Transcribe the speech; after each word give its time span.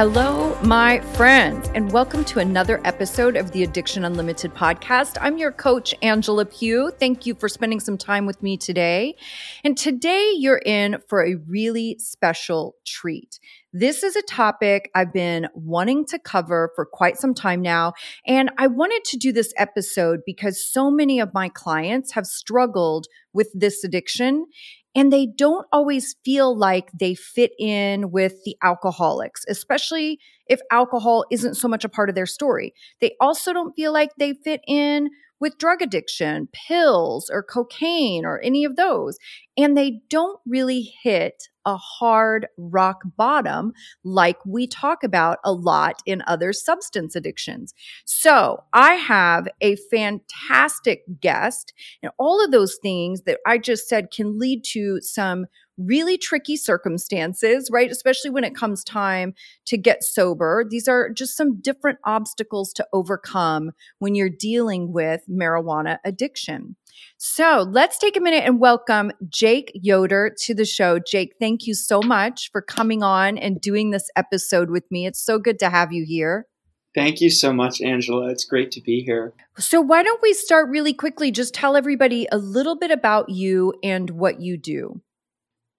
Hello, 0.00 0.58
my 0.62 1.00
friends, 1.12 1.68
and 1.74 1.92
welcome 1.92 2.24
to 2.24 2.38
another 2.38 2.80
episode 2.86 3.36
of 3.36 3.50
the 3.50 3.64
Addiction 3.64 4.06
Unlimited 4.06 4.54
podcast. 4.54 5.18
I'm 5.20 5.36
your 5.36 5.52
coach, 5.52 5.94
Angela 6.00 6.46
Pugh. 6.46 6.90
Thank 6.98 7.26
you 7.26 7.34
for 7.34 7.50
spending 7.50 7.80
some 7.80 7.98
time 7.98 8.24
with 8.24 8.42
me 8.42 8.56
today. 8.56 9.14
And 9.62 9.76
today 9.76 10.32
you're 10.34 10.62
in 10.64 10.96
for 11.06 11.22
a 11.26 11.34
really 11.46 11.98
special 11.98 12.76
treat. 12.86 13.38
This 13.74 14.02
is 14.02 14.16
a 14.16 14.22
topic 14.22 14.90
I've 14.94 15.12
been 15.12 15.48
wanting 15.52 16.06
to 16.06 16.18
cover 16.18 16.72
for 16.74 16.86
quite 16.86 17.18
some 17.18 17.34
time 17.34 17.60
now. 17.60 17.92
And 18.26 18.50
I 18.56 18.68
wanted 18.68 19.04
to 19.04 19.18
do 19.18 19.32
this 19.32 19.52
episode 19.58 20.20
because 20.24 20.64
so 20.64 20.90
many 20.90 21.20
of 21.20 21.34
my 21.34 21.50
clients 21.50 22.12
have 22.12 22.24
struggled 22.24 23.06
with 23.34 23.50
this 23.54 23.84
addiction 23.84 24.46
and 24.94 25.12
they 25.12 25.26
don't 25.26 25.66
always 25.72 26.16
feel 26.24 26.56
like 26.56 26.90
they 26.92 27.14
fit 27.14 27.52
in 27.58 28.10
with 28.10 28.34
the 28.44 28.56
alcoholics, 28.62 29.44
especially 29.48 30.18
if 30.46 30.60
alcohol 30.70 31.24
isn't 31.30 31.54
so 31.54 31.68
much 31.68 31.84
a 31.84 31.88
part 31.88 32.08
of 32.08 32.14
their 32.14 32.26
story. 32.26 32.74
They 33.00 33.14
also 33.20 33.52
don't 33.52 33.74
feel 33.74 33.92
like 33.92 34.10
they 34.18 34.34
fit 34.34 34.60
in 34.66 35.10
with 35.40 35.58
drug 35.58 35.82
addiction, 35.82 36.48
pills 36.52 37.30
or 37.30 37.42
cocaine 37.42 38.24
or 38.24 38.40
any 38.40 38.64
of 38.64 38.76
those. 38.76 39.18
And 39.56 39.76
they 39.76 40.02
don't 40.08 40.38
really 40.46 40.92
hit 41.02 41.48
a 41.66 41.76
hard 41.76 42.46
rock 42.56 43.02
bottom 43.16 43.72
like 44.02 44.38
we 44.46 44.66
talk 44.66 45.02
about 45.02 45.38
a 45.44 45.52
lot 45.52 46.02
in 46.06 46.22
other 46.26 46.52
substance 46.52 47.14
addictions. 47.14 47.74
So 48.04 48.62
I 48.72 48.94
have 48.94 49.46
a 49.60 49.76
fantastic 49.90 51.02
guest 51.20 51.74
and 52.02 52.12
all 52.18 52.42
of 52.42 52.50
those 52.50 52.78
things 52.80 53.22
that 53.22 53.40
I 53.46 53.58
just 53.58 53.88
said 53.88 54.10
can 54.10 54.38
lead 54.38 54.64
to 54.72 55.00
some 55.02 55.46
really 55.86 56.18
tricky 56.18 56.56
circumstances, 56.56 57.68
right? 57.72 57.90
Especially 57.90 58.30
when 58.30 58.44
it 58.44 58.54
comes 58.54 58.84
time 58.84 59.34
to 59.66 59.76
get 59.76 60.02
sober. 60.02 60.64
These 60.68 60.88
are 60.88 61.10
just 61.10 61.36
some 61.36 61.60
different 61.60 61.98
obstacles 62.04 62.72
to 62.74 62.86
overcome 62.92 63.72
when 63.98 64.14
you're 64.14 64.28
dealing 64.28 64.92
with 64.92 65.22
marijuana 65.30 65.98
addiction. 66.04 66.76
So 67.16 67.66
let's 67.70 67.98
take 67.98 68.16
a 68.16 68.20
minute 68.20 68.44
and 68.44 68.60
welcome 68.60 69.12
Jake 69.28 69.70
Yoder 69.74 70.34
to 70.42 70.54
the 70.54 70.64
show. 70.64 70.98
Jake, 70.98 71.34
thank 71.38 71.66
you 71.66 71.74
so 71.74 72.00
much 72.02 72.50
for 72.50 72.62
coming 72.62 73.02
on 73.02 73.38
and 73.38 73.60
doing 73.60 73.90
this 73.90 74.10
episode 74.16 74.70
with 74.70 74.84
me. 74.90 75.06
It's 75.06 75.24
so 75.24 75.38
good 75.38 75.58
to 75.60 75.70
have 75.70 75.92
you 75.92 76.04
here. 76.04 76.46
Thank 76.94 77.20
you 77.20 77.30
so 77.30 77.52
much, 77.52 77.80
Angela. 77.80 78.30
It's 78.30 78.44
great 78.44 78.72
to 78.72 78.80
be 78.80 79.02
here. 79.02 79.32
So, 79.58 79.80
why 79.80 80.02
don't 80.02 80.20
we 80.22 80.34
start 80.34 80.68
really 80.70 80.92
quickly? 80.92 81.30
Just 81.30 81.54
tell 81.54 81.76
everybody 81.76 82.26
a 82.32 82.38
little 82.38 82.76
bit 82.76 82.90
about 82.90 83.28
you 83.28 83.74
and 83.84 84.10
what 84.10 84.40
you 84.40 84.56
do. 84.56 85.00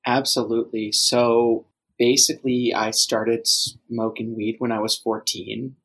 Absolutely. 0.06 0.92
So 0.92 1.66
basically, 1.98 2.74
I 2.74 2.92
started 2.92 3.48
smoking 3.48 4.36
weed 4.36 4.56
when 4.60 4.72
I 4.72 4.80
was 4.80 4.98
14. 4.98 5.76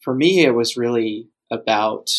For 0.00 0.14
me, 0.14 0.44
it 0.44 0.54
was 0.54 0.76
really 0.76 1.28
about 1.50 2.10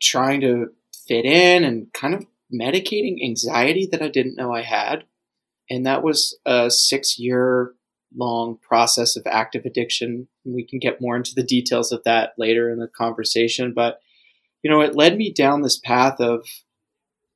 trying 0.00 0.40
to 0.40 0.68
fit 1.06 1.24
in 1.24 1.64
and 1.64 1.92
kind 1.92 2.14
of 2.14 2.26
medicating 2.52 3.22
anxiety 3.22 3.88
that 3.90 4.02
I 4.02 4.08
didn't 4.08 4.36
know 4.36 4.54
I 4.54 4.62
had. 4.62 5.04
And 5.70 5.84
that 5.86 6.02
was 6.02 6.38
a 6.46 6.70
six 6.70 7.18
year 7.18 7.74
long 8.16 8.58
process 8.62 9.16
of 9.16 9.26
active 9.26 9.66
addiction. 9.66 10.28
We 10.44 10.64
can 10.64 10.78
get 10.78 11.00
more 11.00 11.16
into 11.16 11.34
the 11.34 11.42
details 11.42 11.92
of 11.92 12.02
that 12.04 12.32
later 12.38 12.70
in 12.70 12.78
the 12.78 12.88
conversation. 12.88 13.74
But, 13.74 14.00
you 14.62 14.70
know, 14.70 14.80
it 14.80 14.96
led 14.96 15.16
me 15.18 15.32
down 15.32 15.60
this 15.60 15.78
path 15.78 16.20
of 16.20 16.46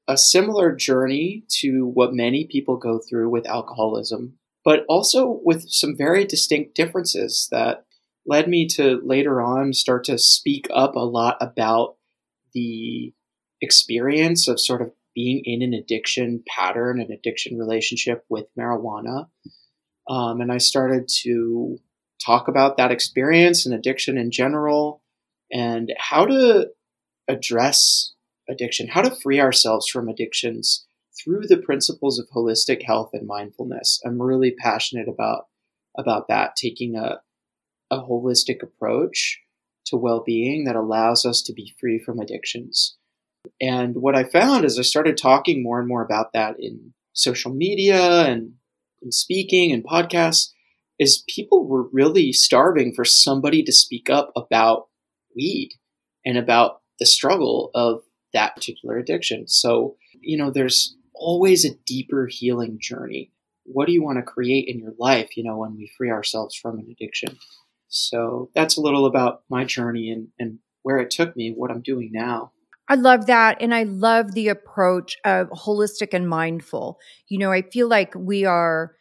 a 0.09 0.17
similar 0.17 0.75
journey 0.75 1.45
to 1.49 1.87
what 1.87 2.15
many 2.15 2.47
people 2.47 2.77
go 2.77 2.99
through 2.99 3.31
with 3.31 3.47
alcoholism, 3.47 4.35
but 4.65 4.85
also 4.89 5.41
with 5.45 5.69
some 5.69 5.97
very 5.97 6.25
distinct 6.25 6.75
differences 6.75 7.49
that 7.51 7.85
led 8.27 8.49
me 8.49 8.67
to 8.67 9.01
later 9.05 9.41
on 9.41 9.73
start 9.73 10.05
to 10.05 10.19
speak 10.19 10.67
up 10.73 10.95
a 10.95 11.01
lot 11.01 11.37
about 11.41 11.97
the 12.55 13.13
experience 13.61 14.49
of 14.49 14.61
sort 14.61 14.83
of 14.83 14.93
being 15.15 15.43
in 15.45 15.63
an 15.63 15.75
addiction 15.75 16.43
pattern, 16.49 17.01
an 17.01 17.13
addiction 17.13 17.59
relationship 17.59 18.25
with 18.29 18.47
marijuana. 18.59 19.27
Um, 20.09 20.41
and 20.41 20.51
I 20.51 20.59
started 20.59 21.09
to 21.23 21.79
talk 22.25 22.49
about 22.49 22.77
that 22.77 22.91
experience 22.91 23.67
and 23.67 23.75
addiction 23.75 24.17
in 24.17 24.31
general 24.31 25.03
and 25.53 25.93
how 25.99 26.27
to 26.27 26.69
address 27.29 28.13
addiction, 28.53 28.89
how 28.89 29.03
to 29.03 29.15
free 29.15 29.41
ourselves 29.41 29.89
from 29.89 30.09
addictions 30.09 30.87
through 31.23 31.47
the 31.47 31.57
principles 31.59 32.19
of 32.19 32.29
holistic 32.31 32.83
health 32.83 33.11
and 33.13 33.27
mindfulness. 33.27 34.01
I'm 34.05 34.21
really 34.21 34.53
passionate 34.53 35.09
about 35.09 35.47
about 35.99 36.29
that, 36.29 36.57
taking 36.57 36.97
a 36.97 37.21
a 37.91 37.99
holistic 38.03 38.63
approach 38.63 39.41
to 39.85 39.97
well-being 39.97 40.65
that 40.65 40.77
allows 40.77 41.27
us 41.27 41.43
to 41.43 41.53
be 41.53 41.75
free 41.79 41.99
from 41.99 42.19
addictions. 42.19 42.97
And 43.61 43.97
what 43.97 44.17
I 44.17 44.25
found 44.25 44.65
is 44.65 44.79
I 44.79 44.83
started 44.83 45.17
talking 45.17 45.63
more 45.63 45.79
and 45.79 45.89
more 45.89 46.03
about 46.03 46.33
that 46.33 46.57
in 46.59 46.95
social 47.13 47.53
media 47.53 48.23
and 48.23 48.55
in 49.03 49.13
speaking 49.13 49.73
and 49.73 49.85
podcasts 49.85 50.51
is 50.99 51.25
people 51.29 51.67
were 51.67 51.89
really 51.93 52.33
starving 52.33 52.95
for 52.95 53.05
somebody 53.05 53.63
to 53.65 53.73
speak 53.73 54.09
up 54.09 54.33
about 54.37 54.87
weed 55.35 55.73
and 56.25 56.39
about 56.39 56.81
the 56.99 57.07
struggle 57.07 57.71
of 57.75 58.03
that 58.33 58.55
particular 58.55 58.97
addiction. 58.99 59.49
So, 59.49 59.97
you 60.21 60.37
know, 60.37 60.51
there's 60.51 60.97
always 61.15 61.65
a 61.65 61.75
deeper 61.87 62.27
healing 62.27 62.79
journey. 62.81 63.31
What 63.65 63.87
do 63.87 63.93
you 63.93 64.03
want 64.03 64.19
to 64.19 64.23
create 64.23 64.69
in 64.69 64.79
your 64.79 64.95
life, 64.99 65.37
you 65.37 65.45
know, 65.45 65.59
when 65.59 65.77
we 65.77 65.91
free 65.97 66.11
ourselves 66.11 66.57
from 66.57 66.79
an 66.79 66.89
addiction? 66.91 67.39
So 67.89 68.51
that's 68.55 68.77
a 68.77 68.81
little 68.81 69.07
about 69.07 69.43
my 69.49 69.65
journey 69.65 70.11
and, 70.11 70.29
and 70.39 70.59
where 70.83 70.99
it 70.99 71.11
took 71.11 71.37
me, 71.37 71.53
what 71.55 71.71
I'm 71.71 71.83
doing 71.83 72.11
now. 72.13 72.53
I 72.89 72.97
love 72.97 73.27
that. 73.27 73.59
And 73.61 73.75
I 73.75 73.85
love 73.85 74.33
the 74.33 74.49
approach 74.49 75.17
of 75.25 75.49
holistic 75.51 76.13
and 76.13 76.29
mindful. 76.29 76.99
You 77.29 77.39
know, 77.39 77.53
I 77.53 77.63
feel 77.63 77.89
like 77.89 78.15
we 78.17 78.45
are 78.45 78.97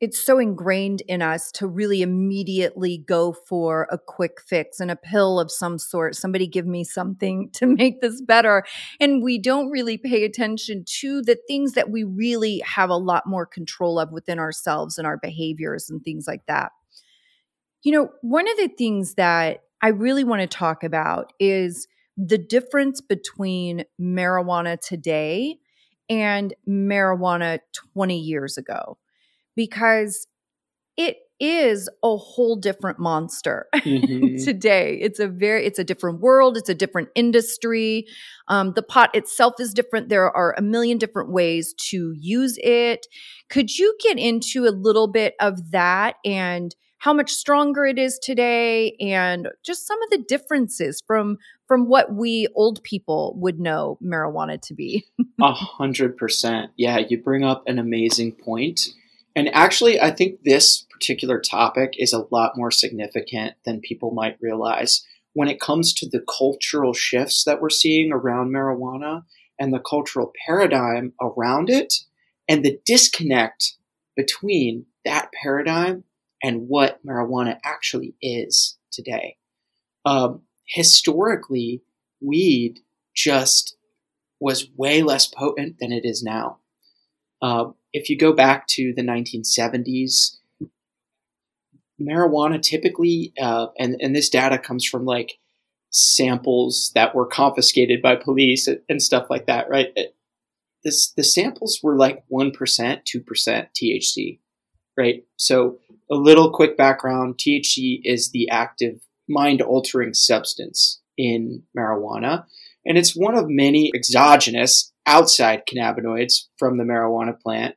it's 0.00 0.24
so 0.24 0.38
ingrained 0.38 1.02
in 1.08 1.20
us 1.20 1.52
to 1.52 1.66
really 1.66 2.00
immediately 2.00 2.96
go 2.96 3.34
for 3.34 3.86
a 3.90 3.98
quick 3.98 4.40
fix 4.40 4.80
and 4.80 4.90
a 4.90 4.96
pill 4.96 5.38
of 5.38 5.50
some 5.50 5.78
sort. 5.78 6.16
Somebody 6.16 6.46
give 6.46 6.66
me 6.66 6.84
something 6.84 7.50
to 7.54 7.66
make 7.66 8.00
this 8.00 8.22
better. 8.22 8.64
And 8.98 9.22
we 9.22 9.38
don't 9.38 9.70
really 9.70 9.98
pay 9.98 10.24
attention 10.24 10.84
to 11.00 11.22
the 11.22 11.38
things 11.46 11.72
that 11.72 11.90
we 11.90 12.04
really 12.04 12.62
have 12.64 12.88
a 12.88 12.96
lot 12.96 13.26
more 13.26 13.44
control 13.44 13.98
of 13.98 14.10
within 14.10 14.38
ourselves 14.38 14.96
and 14.96 15.06
our 15.06 15.18
behaviors 15.18 15.90
and 15.90 16.02
things 16.02 16.26
like 16.26 16.46
that. 16.46 16.72
You 17.82 17.92
know, 17.92 18.08
one 18.22 18.48
of 18.48 18.56
the 18.56 18.68
things 18.68 19.14
that 19.14 19.60
I 19.82 19.88
really 19.88 20.24
want 20.24 20.40
to 20.40 20.46
talk 20.46 20.82
about 20.82 21.32
is 21.38 21.88
the 22.16 22.38
difference 22.38 23.00
between 23.00 23.84
marijuana 24.00 24.78
today 24.78 25.56
and 26.10 26.52
marijuana 26.68 27.60
20 27.94 28.18
years 28.18 28.58
ago 28.58 28.98
because 29.60 30.26
it 30.96 31.18
is 31.38 31.86
a 32.02 32.16
whole 32.16 32.56
different 32.56 32.98
monster 32.98 33.66
mm-hmm. 33.74 34.42
today. 34.42 34.98
It's 35.02 35.18
a 35.18 35.28
very, 35.28 35.66
it's 35.66 35.78
a 35.78 35.84
different 35.84 36.20
world. 36.20 36.56
It's 36.56 36.70
a 36.70 36.74
different 36.74 37.10
industry. 37.14 38.06
Um, 38.48 38.72
the 38.74 38.82
pot 38.82 39.14
itself 39.14 39.54
is 39.60 39.74
different. 39.74 40.08
There 40.08 40.34
are 40.34 40.54
a 40.56 40.62
million 40.62 40.96
different 40.96 41.30
ways 41.30 41.74
to 41.90 42.14
use 42.18 42.56
it. 42.62 43.06
Could 43.50 43.76
you 43.76 43.94
get 44.02 44.18
into 44.18 44.64
a 44.66 44.72
little 44.72 45.08
bit 45.08 45.34
of 45.40 45.72
that 45.72 46.16
and 46.24 46.74
how 46.96 47.12
much 47.12 47.30
stronger 47.30 47.84
it 47.84 47.98
is 47.98 48.18
today 48.18 48.96
and 48.98 49.48
just 49.62 49.86
some 49.86 50.00
of 50.02 50.08
the 50.10 50.24
differences 50.26 51.02
from 51.06 51.36
from 51.66 51.86
what 51.86 52.14
we 52.14 52.48
old 52.54 52.82
people 52.82 53.34
would 53.36 53.60
know 53.60 53.98
marijuana 54.02 54.58
to 54.62 54.74
be? 54.74 55.04
A 55.42 55.52
hundred 55.52 56.16
percent. 56.16 56.70
Yeah, 56.76 56.98
you 56.98 57.22
bring 57.22 57.44
up 57.44 57.62
an 57.66 57.78
amazing 57.78 58.32
point 58.32 58.88
and 59.40 59.48
actually, 59.54 59.98
I 59.98 60.10
think 60.10 60.42
this 60.44 60.84
particular 60.90 61.40
topic 61.40 61.94
is 61.96 62.12
a 62.12 62.26
lot 62.30 62.58
more 62.58 62.70
significant 62.70 63.54
than 63.64 63.80
people 63.80 64.10
might 64.10 64.36
realize 64.38 65.02
when 65.32 65.48
it 65.48 65.58
comes 65.58 65.94
to 65.94 66.06
the 66.06 66.22
cultural 66.38 66.92
shifts 66.92 67.44
that 67.44 67.58
we're 67.58 67.70
seeing 67.70 68.12
around 68.12 68.50
marijuana 68.50 69.22
and 69.58 69.72
the 69.72 69.78
cultural 69.78 70.30
paradigm 70.44 71.14
around 71.22 71.70
it 71.70 72.00
and 72.50 72.62
the 72.62 72.78
disconnect 72.84 73.76
between 74.14 74.84
that 75.06 75.30
paradigm 75.42 76.04
and 76.42 76.68
what 76.68 77.00
marijuana 77.02 77.58
actually 77.64 78.16
is 78.20 78.76
today. 78.92 79.38
Um, 80.04 80.42
historically, 80.66 81.80
weed 82.20 82.80
just 83.16 83.74
was 84.38 84.68
way 84.76 85.02
less 85.02 85.28
potent 85.28 85.76
than 85.80 85.92
it 85.92 86.04
is 86.04 86.22
now. 86.22 86.58
Uh, 87.40 87.70
if 87.92 88.08
you 88.08 88.16
go 88.16 88.32
back 88.32 88.66
to 88.68 88.92
the 88.94 89.02
1970s, 89.02 90.36
marijuana 92.00 92.60
typically, 92.60 93.32
uh, 93.40 93.66
and, 93.78 93.96
and 94.00 94.14
this 94.14 94.30
data 94.30 94.58
comes 94.58 94.86
from 94.86 95.04
like 95.04 95.38
samples 95.90 96.92
that 96.94 97.14
were 97.14 97.26
confiscated 97.26 98.00
by 98.00 98.16
police 98.16 98.68
and 98.88 99.02
stuff 99.02 99.28
like 99.28 99.46
that, 99.46 99.68
right? 99.68 99.88
This, 100.84 101.12
the 101.12 101.24
samples 101.24 101.80
were 101.82 101.96
like 101.96 102.22
1%, 102.32 102.52
2% 102.54 103.66
THC, 103.74 104.38
right? 104.96 105.24
So, 105.36 105.78
a 106.12 106.16
little 106.16 106.50
quick 106.50 106.76
background 106.76 107.38
THC 107.38 108.00
is 108.02 108.32
the 108.32 108.50
active 108.50 109.00
mind 109.28 109.62
altering 109.62 110.12
substance 110.12 111.00
in 111.16 111.62
marijuana, 111.76 112.46
and 112.84 112.98
it's 112.98 113.14
one 113.14 113.36
of 113.36 113.48
many 113.48 113.92
exogenous 113.94 114.92
outside 115.06 115.62
cannabinoids 115.70 116.46
from 116.58 116.78
the 116.78 116.84
marijuana 116.84 117.38
plant. 117.38 117.76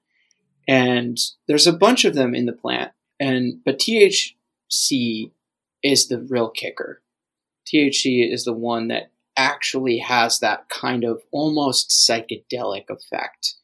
And 0.68 1.18
there's 1.48 1.68
a 1.68 1.74
bunch 1.74 2.06
of 2.06 2.16
them 2.16 2.34
in 2.34 2.46
the 2.46 2.54
plant. 2.54 2.92
And 3.20 3.64
but 3.66 3.80
THC 3.80 5.32
is 5.84 6.08
the 6.08 6.20
real 6.30 6.50
kicker. 6.50 7.02
THC 7.68 8.32
is 8.32 8.46
the 8.46 8.54
one 8.54 8.88
that 8.90 9.12
actually 9.38 9.98
has 9.98 10.40
that 10.40 10.70
kind 10.70 11.04
of 11.04 11.22
almost 11.32 11.90
psychedelic 11.90 12.90
effect. 12.90 13.56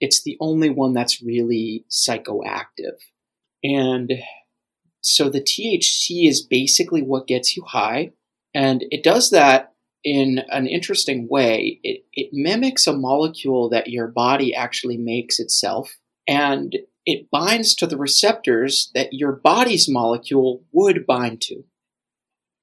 It's 0.00 0.22
the 0.22 0.36
only 0.40 0.70
one 0.70 0.92
that's 0.92 1.22
really 1.22 1.84
psychoactive. 1.90 2.98
And 3.64 4.12
so 5.00 5.30
the 5.30 5.40
THC 5.40 6.28
is 6.28 6.42
basically 6.42 7.02
what 7.02 7.26
gets 7.26 7.56
you 7.56 7.62
high. 7.62 8.12
And 8.54 8.84
it 8.90 9.02
does 9.02 9.30
that 9.30 9.72
in 10.04 10.42
an 10.50 10.66
interesting 10.66 11.28
way. 11.28 11.80
It, 11.82 12.04
it 12.12 12.30
mimics 12.32 12.86
a 12.86 12.92
molecule 12.92 13.68
that 13.70 13.88
your 13.88 14.08
body 14.08 14.54
actually 14.54 14.96
makes 14.96 15.38
itself. 15.40 15.96
And 16.28 16.76
it 17.04 17.30
binds 17.30 17.74
to 17.76 17.86
the 17.86 17.96
receptors 17.96 18.90
that 18.94 19.12
your 19.12 19.32
body's 19.32 19.88
molecule 19.88 20.64
would 20.72 21.06
bind 21.06 21.40
to. 21.42 21.64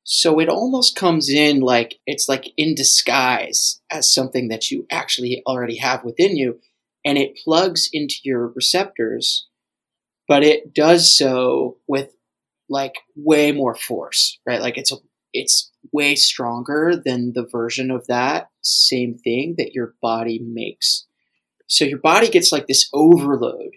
So 0.03 0.39
it 0.39 0.49
almost 0.49 0.97
comes 0.97 1.29
in 1.29 1.61
like 1.61 1.99
it's 2.05 2.27
like 2.27 2.51
in 2.57 2.75
disguise 2.75 3.81
as 3.89 4.13
something 4.13 4.49
that 4.49 4.69
you 4.69 4.85
actually 4.91 5.41
already 5.47 5.77
have 5.77 6.03
within 6.03 6.35
you, 6.35 6.59
and 7.05 7.17
it 7.17 7.39
plugs 7.41 7.89
into 7.93 8.15
your 8.23 8.47
receptors, 8.47 9.47
but 10.27 10.43
it 10.43 10.73
does 10.73 11.17
so 11.17 11.77
with 11.87 12.09
like 12.69 12.95
way 13.15 13.53
more 13.53 13.75
force, 13.75 14.39
right? 14.45 14.61
Like 14.61 14.77
it's 14.77 14.91
a 14.91 14.97
it's 15.31 15.71
way 15.93 16.15
stronger 16.15 17.01
than 17.03 17.33
the 17.33 17.47
version 17.49 17.89
of 17.89 18.07
that 18.07 18.49
same 18.61 19.15
thing 19.15 19.55
that 19.57 19.73
your 19.73 19.95
body 20.01 20.39
makes. 20.39 21.05
So 21.67 21.85
your 21.85 21.99
body 21.99 22.29
gets 22.29 22.51
like 22.51 22.67
this 22.67 22.89
overload 22.93 23.71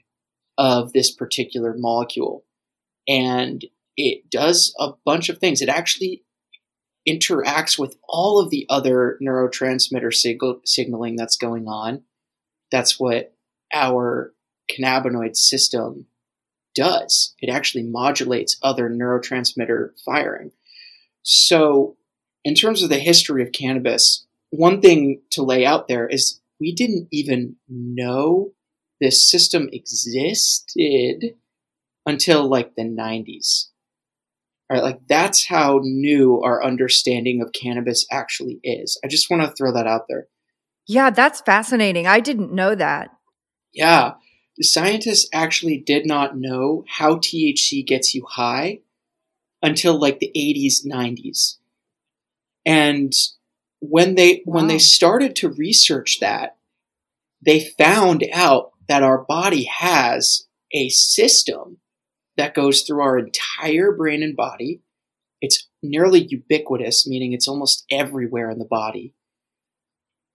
of 0.58 0.92
this 0.92 1.10
particular 1.10 1.74
molecule. 1.76 2.44
And 3.08 3.64
it 3.96 4.30
does 4.30 4.74
a 4.78 4.92
bunch 5.04 5.28
of 5.28 5.38
things. 5.38 5.62
It 5.62 5.68
actually 5.68 6.24
interacts 7.08 7.78
with 7.78 7.96
all 8.08 8.40
of 8.40 8.50
the 8.50 8.66
other 8.68 9.18
neurotransmitter 9.22 10.12
sig- 10.12 10.40
signaling 10.64 11.16
that's 11.16 11.36
going 11.36 11.68
on. 11.68 12.02
That's 12.70 12.98
what 12.98 13.34
our 13.72 14.34
cannabinoid 14.70 15.36
system 15.36 16.06
does. 16.74 17.34
It 17.40 17.48
actually 17.48 17.84
modulates 17.84 18.56
other 18.62 18.90
neurotransmitter 18.90 19.90
firing. 20.04 20.50
So, 21.22 21.96
in 22.44 22.54
terms 22.54 22.82
of 22.82 22.90
the 22.90 22.98
history 22.98 23.42
of 23.42 23.52
cannabis, 23.52 24.26
one 24.50 24.80
thing 24.80 25.22
to 25.30 25.42
lay 25.42 25.64
out 25.66 25.88
there 25.88 26.06
is 26.06 26.40
we 26.60 26.72
didn't 26.72 27.08
even 27.10 27.56
know 27.68 28.52
this 29.00 29.28
system 29.28 29.68
existed 29.72 31.34
until 32.06 32.48
like 32.48 32.74
the 32.74 32.82
90s. 32.82 33.66
All 34.68 34.76
right, 34.76 34.82
like 34.84 35.00
that's 35.08 35.46
how 35.46 35.80
new 35.82 36.40
our 36.42 36.64
understanding 36.64 37.40
of 37.40 37.52
cannabis 37.52 38.06
actually 38.10 38.58
is. 38.64 38.98
I 39.04 39.08
just 39.08 39.30
want 39.30 39.42
to 39.42 39.52
throw 39.52 39.72
that 39.72 39.86
out 39.86 40.06
there. 40.08 40.26
Yeah, 40.88 41.10
that's 41.10 41.40
fascinating. 41.40 42.06
I 42.06 42.20
didn't 42.20 42.52
know 42.52 42.74
that. 42.74 43.10
Yeah, 43.72 44.14
the 44.56 44.64
scientists 44.64 45.28
actually 45.32 45.78
did 45.78 46.06
not 46.06 46.36
know 46.36 46.84
how 46.88 47.16
THC 47.16 47.86
gets 47.86 48.14
you 48.14 48.24
high 48.28 48.80
until 49.62 50.00
like 50.00 50.18
the 50.18 50.32
80s, 50.36 50.86
90s. 50.86 51.56
And 52.64 53.12
when 53.88 54.14
they 54.14 54.42
wow. 54.44 54.54
when 54.54 54.66
they 54.68 54.78
started 54.78 55.36
to 55.36 55.50
research 55.50 56.20
that, 56.20 56.56
they 57.44 57.60
found 57.78 58.24
out 58.32 58.72
that 58.88 59.02
our 59.02 59.24
body 59.24 59.64
has 59.64 60.46
a 60.72 60.88
system 60.88 61.78
that 62.36 62.54
goes 62.54 62.82
through 62.82 63.02
our 63.02 63.18
entire 63.18 63.92
brain 63.92 64.22
and 64.22 64.36
body. 64.36 64.82
It's 65.40 65.68
nearly 65.82 66.26
ubiquitous, 66.28 67.06
meaning 67.06 67.32
it's 67.32 67.48
almost 67.48 67.84
everywhere 67.90 68.50
in 68.50 68.58
the 68.58 68.64
body. 68.64 69.14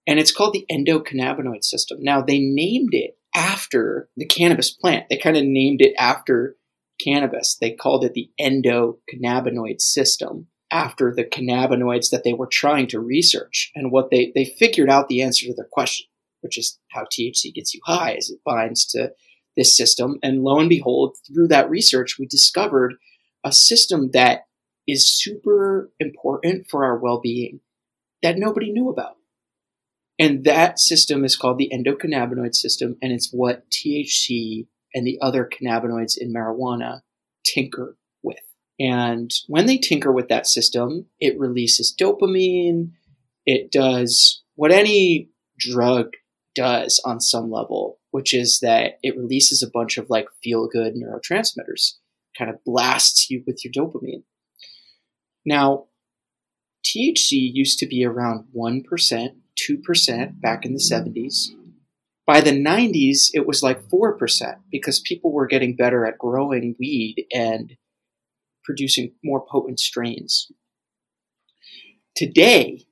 And 0.07 0.19
it's 0.19 0.31
called 0.31 0.53
the 0.53 0.65
endocannabinoid 0.71 1.63
system. 1.63 1.99
Now, 2.01 2.21
they 2.21 2.39
named 2.39 2.93
it 2.93 3.17
after 3.35 4.09
the 4.17 4.25
cannabis 4.25 4.71
plant. 4.71 5.07
They 5.09 5.17
kind 5.17 5.37
of 5.37 5.43
named 5.43 5.81
it 5.81 5.93
after 5.97 6.55
cannabis. 7.03 7.57
They 7.59 7.71
called 7.71 8.03
it 8.03 8.13
the 8.13 8.29
endocannabinoid 8.39 9.79
system 9.79 10.47
after 10.71 11.13
the 11.13 11.23
cannabinoids 11.23 12.09
that 12.11 12.23
they 12.23 12.33
were 12.33 12.47
trying 12.47 12.87
to 12.87 12.99
research. 12.99 13.71
And 13.75 13.91
what 13.91 14.09
they, 14.09 14.31
they 14.33 14.45
figured 14.45 14.89
out 14.89 15.07
the 15.07 15.21
answer 15.21 15.45
to 15.45 15.53
their 15.53 15.67
question 15.71 16.07
which 16.41 16.57
is 16.57 16.79
how 16.89 17.03
THC 17.03 17.53
gets 17.53 17.73
you 17.73 17.79
high, 17.85 18.13
as 18.13 18.29
it 18.29 18.39
binds 18.43 18.85
to 18.87 19.13
this 19.55 19.75
system. 19.77 20.17
And 20.21 20.43
lo 20.43 20.59
and 20.59 20.69
behold, 20.69 21.17
through 21.25 21.47
that 21.47 21.69
research, 21.69 22.17
we 22.19 22.25
discovered 22.25 22.95
a 23.43 23.51
system 23.51 24.11
that 24.11 24.45
is 24.87 25.07
super 25.07 25.91
important 25.99 26.67
for 26.69 26.83
our 26.83 26.97
well 26.97 27.21
being 27.21 27.61
that 28.21 28.37
nobody 28.37 28.71
knew 28.71 28.89
about. 28.89 29.15
And 30.19 30.43
that 30.43 30.79
system 30.79 31.23
is 31.23 31.35
called 31.35 31.57
the 31.57 31.71
endocannabinoid 31.73 32.53
system, 32.53 32.97
and 33.01 33.11
it's 33.11 33.31
what 33.31 33.69
THC 33.69 34.67
and 34.93 35.07
the 35.07 35.17
other 35.21 35.49
cannabinoids 35.49 36.17
in 36.17 36.33
marijuana 36.33 37.01
tinker. 37.43 37.97
And 38.81 39.31
when 39.47 39.67
they 39.67 39.77
tinker 39.77 40.11
with 40.11 40.27
that 40.29 40.47
system, 40.47 41.05
it 41.19 41.39
releases 41.39 41.95
dopamine. 41.95 42.93
It 43.45 43.71
does 43.71 44.41
what 44.55 44.71
any 44.71 45.29
drug 45.59 46.13
does 46.55 46.99
on 47.05 47.19
some 47.19 47.51
level, 47.51 47.99
which 48.09 48.33
is 48.33 48.59
that 48.61 48.93
it 49.03 49.15
releases 49.15 49.61
a 49.61 49.69
bunch 49.69 49.99
of 49.99 50.09
like 50.09 50.25
feel 50.43 50.67
good 50.67 50.95
neurotransmitters, 50.95 51.97
kind 52.35 52.49
of 52.49 52.63
blasts 52.65 53.29
you 53.29 53.43
with 53.45 53.63
your 53.63 53.71
dopamine. 53.71 54.23
Now, 55.45 55.85
THC 56.83 57.51
used 57.53 57.77
to 57.79 57.85
be 57.85 58.03
around 58.03 58.45
1%, 58.57 58.83
2% 58.89 60.41
back 60.41 60.65
in 60.65 60.73
the 60.73 60.79
70s. 60.79 61.49
By 62.25 62.41
the 62.41 62.51
90s, 62.51 63.29
it 63.33 63.45
was 63.45 63.61
like 63.61 63.87
4% 63.89 64.55
because 64.71 64.99
people 64.99 65.31
were 65.31 65.45
getting 65.45 65.75
better 65.75 66.03
at 66.03 66.17
growing 66.17 66.75
weed 66.79 67.27
and 67.31 67.77
producing 68.63 69.13
more 69.23 69.45
potent 69.45 69.79
strains. 69.79 70.51
Today, 72.15 72.85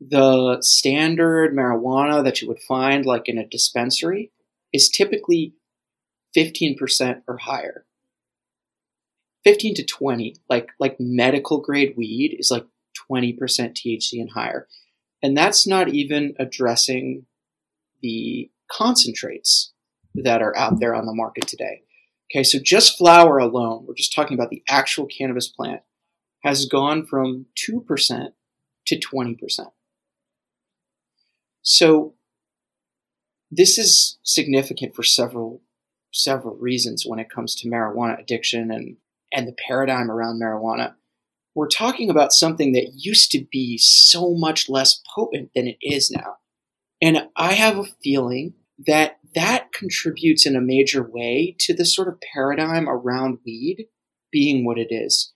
the 0.00 0.58
standard 0.60 1.54
marijuana 1.54 2.22
that 2.24 2.40
you 2.40 2.48
would 2.48 2.60
find 2.60 3.04
like 3.04 3.28
in 3.28 3.38
a 3.38 3.46
dispensary 3.46 4.32
is 4.72 4.88
typically 4.88 5.54
15% 6.36 7.22
or 7.26 7.38
higher. 7.38 7.84
15 9.44 9.74
to 9.76 9.84
20, 9.84 10.36
like 10.48 10.70
like 10.78 10.96
medical 10.98 11.60
grade 11.60 11.94
weed 11.96 12.36
is 12.38 12.50
like 12.50 12.66
20% 13.10 13.38
THC 13.38 14.20
and 14.20 14.30
higher. 14.30 14.66
And 15.22 15.36
that's 15.36 15.66
not 15.66 15.88
even 15.88 16.34
addressing 16.38 17.26
the 18.00 18.50
concentrates 18.70 19.72
that 20.14 20.42
are 20.42 20.56
out 20.56 20.80
there 20.80 20.94
on 20.94 21.06
the 21.06 21.14
market 21.14 21.46
today. 21.46 21.82
Okay, 22.30 22.42
so 22.42 22.58
just 22.62 22.98
flower 22.98 23.38
alone, 23.38 23.84
we're 23.86 23.94
just 23.94 24.14
talking 24.14 24.36
about 24.36 24.50
the 24.50 24.62
actual 24.68 25.06
cannabis 25.06 25.48
plant, 25.48 25.80
has 26.42 26.66
gone 26.66 27.06
from 27.06 27.46
2% 27.56 28.28
to 28.86 28.98
20%. 28.98 29.60
So 31.62 32.14
this 33.50 33.78
is 33.78 34.18
significant 34.22 34.94
for 34.94 35.02
several 35.02 35.62
several 36.10 36.56
reasons 36.56 37.04
when 37.06 37.18
it 37.18 37.28
comes 37.28 37.54
to 37.54 37.68
marijuana 37.68 38.18
addiction 38.18 38.70
and 38.70 38.96
and 39.30 39.46
the 39.46 39.54
paradigm 39.66 40.10
around 40.10 40.40
marijuana. 40.40 40.94
We're 41.54 41.68
talking 41.68 42.08
about 42.08 42.32
something 42.32 42.72
that 42.72 42.92
used 42.94 43.30
to 43.32 43.44
be 43.50 43.76
so 43.76 44.34
much 44.34 44.68
less 44.70 45.02
potent 45.14 45.50
than 45.54 45.66
it 45.66 45.76
is 45.82 46.10
now. 46.10 46.36
And 47.02 47.28
I 47.36 47.52
have 47.52 47.78
a 47.78 47.84
feeling 48.02 48.54
that 48.86 49.17
that 49.38 49.72
contributes 49.72 50.46
in 50.46 50.56
a 50.56 50.60
major 50.60 51.00
way 51.08 51.54
to 51.60 51.72
the 51.72 51.84
sort 51.84 52.08
of 52.08 52.20
paradigm 52.20 52.88
around 52.88 53.38
weed 53.46 53.86
being 54.32 54.64
what 54.64 54.78
it 54.78 54.88
is. 54.90 55.32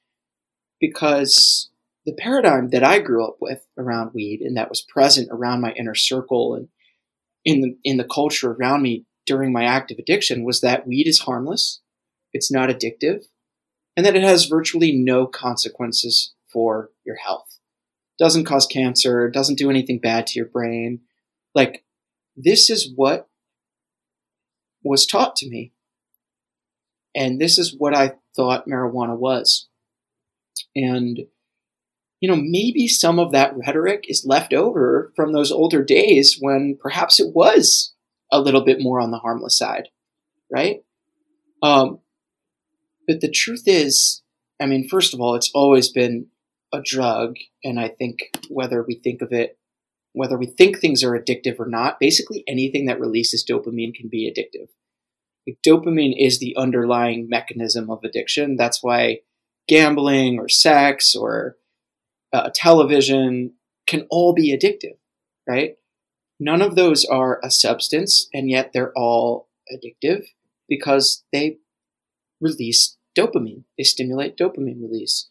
Because 0.80 1.71
the 2.04 2.12
paradigm 2.12 2.71
that 2.71 2.82
I 2.82 2.99
grew 2.99 3.25
up 3.25 3.37
with 3.40 3.64
around 3.78 4.11
weed 4.12 4.40
and 4.40 4.56
that 4.56 4.68
was 4.68 4.82
present 4.82 5.28
around 5.30 5.61
my 5.61 5.73
inner 5.73 5.94
circle 5.94 6.56
and 6.56 6.68
in 7.44 7.61
the 7.61 7.76
in 7.85 7.97
the 7.97 8.04
culture 8.04 8.52
around 8.52 8.82
me 8.82 9.04
during 9.25 9.52
my 9.52 9.64
active 9.64 9.99
addiction 10.00 10.42
was 10.42 10.61
that 10.61 10.85
weed 10.87 11.06
is 11.06 11.21
harmless, 11.21 11.80
it's 12.32 12.50
not 12.50 12.71
addictive, 12.71 13.26
and 13.97 14.04
that 14.04 14.16
it 14.16 14.25
has 14.25 14.47
virtually 14.47 14.90
no 14.90 15.26
consequences 15.28 16.35
for 16.52 16.90
your 17.04 17.16
health. 17.16 17.61
Doesn't 18.18 18.47
cause 18.47 18.66
cancer, 18.66 19.30
doesn't 19.30 19.59
do 19.59 19.71
anything 19.71 20.00
bad 20.00 20.26
to 20.28 20.38
your 20.40 20.49
brain. 20.49 21.02
Like 21.54 21.85
this 22.37 22.68
is 22.68 22.92
what 22.97 23.28
was 24.83 25.07
taught 25.07 25.37
to 25.37 25.49
me. 25.49 25.73
And 27.15 27.41
this 27.41 27.59
is 27.59 27.75
what 27.77 27.95
I 27.95 28.15
thought 28.35 28.67
marijuana 28.67 29.17
was. 29.17 29.69
And 30.75 31.27
you 32.23 32.29
know, 32.29 32.37
maybe 32.37 32.87
some 32.87 33.19
of 33.19 33.33
that 33.33 33.53
rhetoric 33.57 34.05
is 34.09 34.25
left 34.25 34.55
over 34.55 35.12
from 35.17 35.33
those 35.33 35.51
older 35.51 35.83
days 35.83 36.39
when 36.41 36.79
perhaps 36.81 37.19
it 37.19 37.35
was 37.35 37.95
a 38.31 38.41
little 38.41 38.65
bit 38.65 38.81
more 38.81 39.01
on 39.01 39.11
the 39.11 39.19
harmless 39.19 39.59
side, 39.59 39.89
right? 40.49 40.85
Um, 41.65 41.99
but 43.09 43.21
the 43.21 43.31
truth 43.31 43.65
is, 43.67 44.23
I 44.61 44.67
mean, 44.67 44.89
first 44.89 45.12
of 45.12 45.21
all, 45.21 45.35
it's 45.35 45.51
always 45.53 45.91
been 45.91 46.29
a 46.73 46.81
drug, 46.81 47.35
and 47.65 47.81
I 47.81 47.89
think 47.89 48.31
whether 48.49 48.85
we 48.85 49.01
think 49.03 49.21
of 49.21 49.33
it, 49.33 49.59
whether 50.12 50.37
we 50.37 50.47
think 50.47 50.78
things 50.78 51.02
are 51.02 51.19
addictive 51.19 51.59
or 51.59 51.66
not, 51.66 51.99
basically 51.99 52.45
anything 52.47 52.87
that 52.87 53.00
releases 53.00 53.45
dopamine 53.45 53.95
can 53.95 54.09
be 54.09 54.31
addictive. 54.31 54.69
Like, 55.47 55.59
dopamine 55.66 56.14
is 56.16 56.38
the 56.38 56.54
underlying 56.57 57.28
mechanism 57.28 57.90
of 57.90 58.04
addiction. 58.04 58.57
That's 58.57 58.83
why 58.83 59.21
gambling 59.66 60.38
or 60.38 60.49
sex 60.49 61.14
or 61.14 61.57
uh, 62.33 62.50
television 62.54 63.54
can 63.87 64.07
all 64.11 64.33
be 64.33 64.57
addictive, 64.57 64.97
right? 65.49 65.76
None 66.38 66.62
of 66.62 66.76
those 66.76 67.04
are 67.04 67.40
a 67.42 67.50
substance, 67.50 68.28
and 68.33 68.50
yet 68.50 68.73
they're 68.73 68.92
all 68.97 69.49
addictive 69.73 70.25
because 70.69 71.25
they 71.33 71.59
release 72.40 72.97
dopamine. 73.16 73.64
They 73.78 73.85
stimulate 73.85 74.37
dopamine 74.37 74.83
release. 74.83 75.28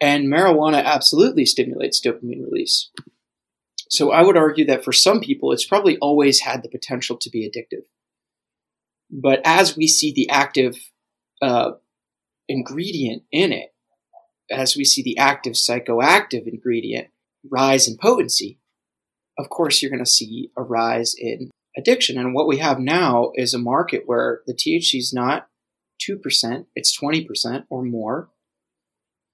And 0.00 0.26
marijuana 0.26 0.84
absolutely 0.84 1.44
stimulates 1.44 2.00
dopamine 2.00 2.44
release. 2.44 2.90
So 3.88 4.10
I 4.12 4.22
would 4.22 4.36
argue 4.36 4.66
that 4.66 4.84
for 4.84 4.92
some 4.92 5.20
people, 5.20 5.52
it's 5.52 5.66
probably 5.66 5.96
always 5.98 6.40
had 6.40 6.62
the 6.62 6.68
potential 6.68 7.16
to 7.16 7.30
be 7.30 7.48
addictive. 7.48 7.84
But 9.10 9.40
as 9.44 9.76
we 9.76 9.86
see 9.86 10.12
the 10.12 10.28
active 10.28 10.76
uh, 11.40 11.72
ingredient 12.48 13.22
in 13.32 13.52
it, 13.52 13.74
as 14.50 14.76
we 14.76 14.84
see 14.84 15.02
the 15.02 15.16
active 15.18 15.54
psychoactive 15.54 16.46
ingredient 16.46 17.08
rise 17.50 17.88
in 17.88 17.96
potency, 17.96 18.58
of 19.38 19.48
course, 19.48 19.80
you're 19.80 19.90
going 19.90 20.04
to 20.04 20.10
see 20.10 20.50
a 20.56 20.62
rise 20.62 21.14
in 21.16 21.50
addiction. 21.76 22.18
And 22.18 22.34
what 22.34 22.48
we 22.48 22.58
have 22.58 22.80
now 22.80 23.32
is 23.36 23.54
a 23.54 23.58
market 23.58 24.02
where 24.06 24.40
the 24.46 24.54
THC 24.54 24.98
is 24.98 25.12
not 25.14 25.48
2%, 26.06 26.66
it's 26.74 26.98
20% 26.98 27.64
or 27.70 27.82
more. 27.82 28.28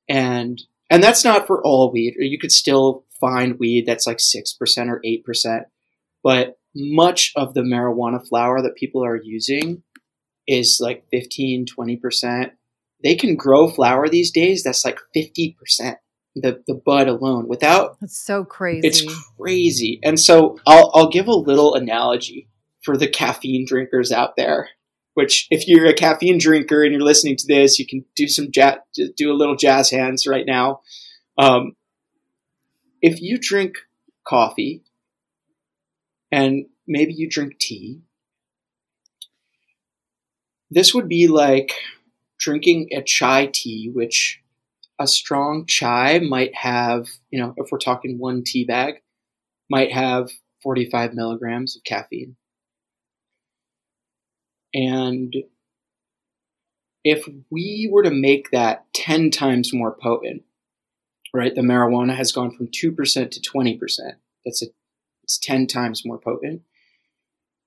And 0.08 0.62
and 0.90 1.02
that's 1.02 1.24
not 1.24 1.46
for 1.46 1.62
all 1.64 1.90
weed. 1.90 2.14
You 2.18 2.38
could 2.38 2.52
still 2.52 3.04
find 3.24 3.58
weed 3.58 3.86
that's 3.86 4.06
like 4.06 4.18
6% 4.18 4.88
or 4.88 5.00
8%. 5.04 5.60
But 6.22 6.58
much 6.74 7.32
of 7.36 7.54
the 7.54 7.62
marijuana 7.62 8.26
flower 8.26 8.60
that 8.62 8.74
people 8.76 9.04
are 9.04 9.20
using 9.22 9.82
is 10.46 10.78
like 10.80 11.04
15, 11.10 11.66
20% 11.66 12.50
they 13.02 13.14
can 13.14 13.36
grow 13.36 13.68
flower 13.68 14.08
these 14.08 14.30
days 14.30 14.62
that's 14.62 14.84
like 14.84 14.98
50% 15.14 15.54
the, 16.36 16.62
the 16.66 16.74
bud 16.74 17.06
alone 17.06 17.46
without 17.46 17.96
it's 18.00 18.16
so 18.16 18.44
crazy 18.44 18.88
it's 18.88 19.04
crazy. 19.38 20.00
and 20.02 20.18
so 20.18 20.58
I'll, 20.66 20.90
I'll 20.94 21.10
give 21.10 21.28
a 21.28 21.34
little 21.34 21.74
analogy 21.74 22.48
for 22.82 22.96
the 22.96 23.06
caffeine 23.06 23.66
drinkers 23.66 24.10
out 24.10 24.36
there 24.36 24.70
which 25.14 25.46
if 25.50 25.66
you're 25.66 25.86
a 25.86 25.94
caffeine 25.94 26.38
drinker 26.38 26.82
and 26.82 26.92
you're 26.92 27.02
listening 27.02 27.36
to 27.36 27.46
this 27.46 27.78
you 27.78 27.86
can 27.86 28.04
do 28.16 28.28
some 28.28 28.50
jazz 28.50 28.78
do 29.16 29.32
a 29.32 29.34
little 29.34 29.56
jazz 29.56 29.90
hands 29.90 30.26
right 30.26 30.44
now. 30.46 30.80
Um, 31.38 31.72
if 33.04 33.20
you 33.20 33.36
drink 33.38 33.74
coffee 34.26 34.82
and 36.32 36.64
maybe 36.86 37.12
you 37.12 37.28
drink 37.28 37.58
tea 37.58 38.00
this 40.70 40.94
would 40.94 41.08
be 41.08 41.28
like 41.28 41.72
drinking 42.38 42.88
a 42.92 43.02
chai 43.02 43.48
tea, 43.52 43.90
which 43.92 44.42
a 44.98 45.06
strong 45.06 45.66
chai 45.66 46.18
might 46.18 46.54
have, 46.54 47.06
you 47.30 47.40
know, 47.40 47.54
if 47.56 47.70
we're 47.70 47.78
talking 47.78 48.18
one 48.18 48.42
tea 48.44 48.64
bag, 48.64 48.94
might 49.70 49.92
have 49.92 50.30
45 50.62 51.14
milligrams 51.14 51.76
of 51.76 51.84
caffeine. 51.84 52.36
And 54.72 55.32
if 57.04 57.28
we 57.50 57.88
were 57.92 58.02
to 58.02 58.10
make 58.10 58.50
that 58.50 58.86
10 58.94 59.30
times 59.30 59.72
more 59.72 59.92
potent, 59.94 60.42
right, 61.34 61.54
the 61.54 61.60
marijuana 61.60 62.14
has 62.16 62.32
gone 62.32 62.52
from 62.52 62.68
2% 62.68 62.72
to 63.30 63.40
20%. 63.40 63.78
That's 64.44 64.62
a, 64.62 64.66
it's 65.24 65.38
10 65.38 65.66
times 65.66 66.04
more 66.04 66.18
potent. 66.18 66.62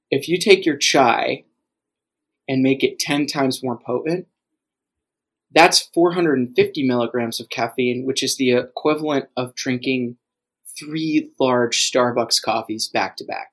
If 0.09 0.29
you 0.29 0.39
take 0.39 0.65
your 0.65 0.77
chai 0.77 1.43
and 2.47 2.63
make 2.63 2.83
it 2.83 2.97
10 2.97 3.27
times 3.27 3.61
more 3.61 3.77
potent, 3.77 4.27
that's 5.53 5.81
450 5.93 6.87
milligrams 6.87 7.39
of 7.39 7.49
caffeine, 7.49 8.05
which 8.05 8.23
is 8.23 8.37
the 8.37 8.51
equivalent 8.51 9.25
of 9.35 9.53
drinking 9.53 10.17
three 10.79 11.31
large 11.39 11.91
Starbucks 11.91 12.41
coffees 12.41 12.87
back 12.87 13.17
to 13.17 13.25
back. 13.25 13.49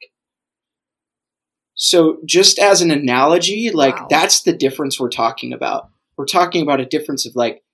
So, 1.76 2.18
just 2.25 2.61
as 2.61 2.83
an 2.83 2.92
analogy, 2.92 3.71
like 3.73 3.97
wow. 3.97 4.06
that's 4.09 4.42
the 4.42 4.52
difference 4.52 5.00
we're 5.00 5.09
talking 5.09 5.52
about. 5.52 5.88
We're 6.16 6.26
talking 6.26 6.62
about 6.62 6.80
a 6.80 6.87
difference 6.87 7.26
of 7.26 7.35
like 7.35 7.64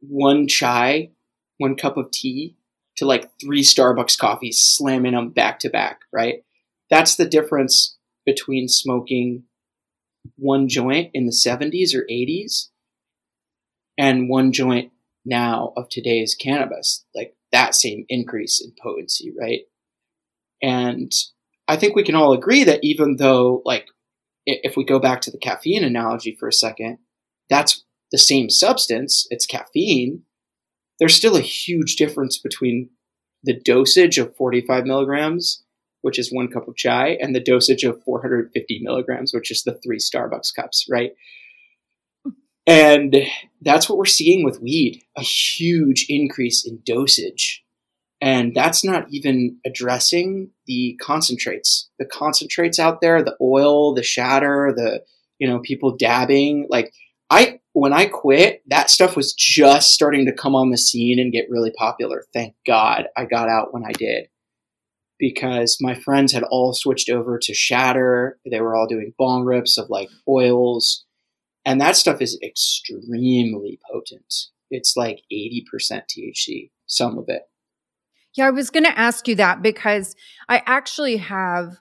one 0.00 0.48
chai, 0.48 1.10
one 1.58 1.76
cup 1.76 1.96
of 1.96 2.10
tea, 2.10 2.56
to 2.96 3.06
like 3.06 3.30
three 3.40 3.62
Starbucks 3.62 4.18
coffees, 4.18 4.62
slamming 4.62 5.12
them 5.12 5.30
back 5.30 5.58
to 5.60 5.70
back, 5.70 6.00
right? 6.12 6.44
That's 6.90 7.16
the 7.16 7.26
difference 7.26 7.96
between 8.26 8.68
smoking 8.68 9.44
one 10.36 10.68
joint 10.68 11.10
in 11.14 11.26
the 11.26 11.32
70s 11.32 11.94
or 11.94 12.04
80s 12.10 12.68
and 13.96 14.28
one 14.28 14.52
joint 14.52 14.92
now 15.24 15.72
of 15.76 15.88
today's 15.88 16.34
cannabis, 16.34 17.04
like 17.14 17.34
that 17.52 17.74
same 17.74 18.04
increase 18.08 18.60
in 18.60 18.72
potency, 18.82 19.32
right? 19.38 19.60
And 20.62 21.12
I 21.68 21.76
think 21.76 21.94
we 21.94 22.02
can 22.02 22.14
all 22.14 22.32
agree 22.32 22.64
that 22.64 22.80
even 22.82 23.16
though, 23.16 23.62
like, 23.64 23.86
if 24.46 24.76
we 24.76 24.84
go 24.84 24.98
back 24.98 25.20
to 25.22 25.30
the 25.30 25.38
caffeine 25.38 25.84
analogy 25.84 26.36
for 26.38 26.48
a 26.48 26.52
second, 26.52 26.98
that's 27.48 27.84
the 28.12 28.18
same 28.18 28.50
substance, 28.50 29.26
it's 29.30 29.46
caffeine, 29.46 30.22
there's 30.98 31.14
still 31.14 31.36
a 31.36 31.40
huge 31.40 31.96
difference 31.96 32.38
between 32.38 32.90
the 33.42 33.58
dosage 33.58 34.18
of 34.18 34.36
45 34.36 34.84
milligrams 34.84 35.62
which 36.02 36.18
is 36.18 36.32
one 36.32 36.48
cup 36.48 36.68
of 36.68 36.76
chai, 36.76 37.18
and 37.20 37.34
the 37.34 37.42
dosage 37.42 37.84
of 37.84 38.02
450 38.04 38.80
milligrams, 38.82 39.32
which 39.34 39.50
is 39.50 39.62
the 39.62 39.78
three 39.84 39.98
Starbucks 39.98 40.54
cups, 40.54 40.86
right? 40.90 41.12
And 42.66 43.16
that's 43.62 43.88
what 43.88 43.98
we're 43.98 44.04
seeing 44.04 44.44
with 44.44 44.60
weed 44.60 45.02
a 45.16 45.22
huge 45.22 46.06
increase 46.08 46.66
in 46.66 46.80
dosage. 46.84 47.64
And 48.22 48.54
that's 48.54 48.84
not 48.84 49.06
even 49.10 49.58
addressing 49.64 50.50
the 50.66 50.98
concentrates. 51.00 51.90
The 51.98 52.04
concentrates 52.04 52.78
out 52.78 53.00
there, 53.00 53.22
the 53.22 53.36
oil, 53.40 53.94
the 53.94 54.02
shatter, 54.02 54.72
the, 54.76 55.02
you 55.38 55.48
know, 55.48 55.58
people 55.60 55.96
dabbing. 55.96 56.66
Like, 56.68 56.92
I, 57.30 57.59
when 57.72 57.92
I 57.92 58.06
quit, 58.06 58.62
that 58.66 58.90
stuff 58.90 59.16
was 59.16 59.32
just 59.32 59.92
starting 59.92 60.26
to 60.26 60.32
come 60.32 60.54
on 60.54 60.70
the 60.70 60.78
scene 60.78 61.18
and 61.18 61.32
get 61.32 61.50
really 61.50 61.70
popular. 61.70 62.24
Thank 62.32 62.54
God 62.66 63.06
I 63.16 63.24
got 63.24 63.48
out 63.48 63.72
when 63.72 63.84
I 63.84 63.92
did 63.92 64.28
because 65.18 65.78
my 65.80 65.94
friends 65.94 66.32
had 66.32 66.42
all 66.44 66.72
switched 66.72 67.10
over 67.10 67.38
to 67.38 67.54
shatter. 67.54 68.38
They 68.50 68.60
were 68.60 68.74
all 68.74 68.86
doing 68.86 69.14
bong 69.18 69.44
rips 69.44 69.78
of 69.78 69.90
like 69.90 70.08
oils. 70.26 71.04
And 71.64 71.80
that 71.80 71.96
stuff 71.96 72.20
is 72.20 72.38
extremely 72.42 73.78
potent. 73.90 74.46
It's 74.70 74.96
like 74.96 75.22
80% 75.32 75.64
THC, 76.08 76.70
some 76.86 77.18
of 77.18 77.26
it. 77.28 77.42
Yeah, 78.34 78.46
I 78.46 78.50
was 78.50 78.70
going 78.70 78.84
to 78.84 78.98
ask 78.98 79.28
you 79.28 79.34
that 79.36 79.60
because 79.60 80.14
I 80.48 80.62
actually 80.64 81.18
have 81.18 81.76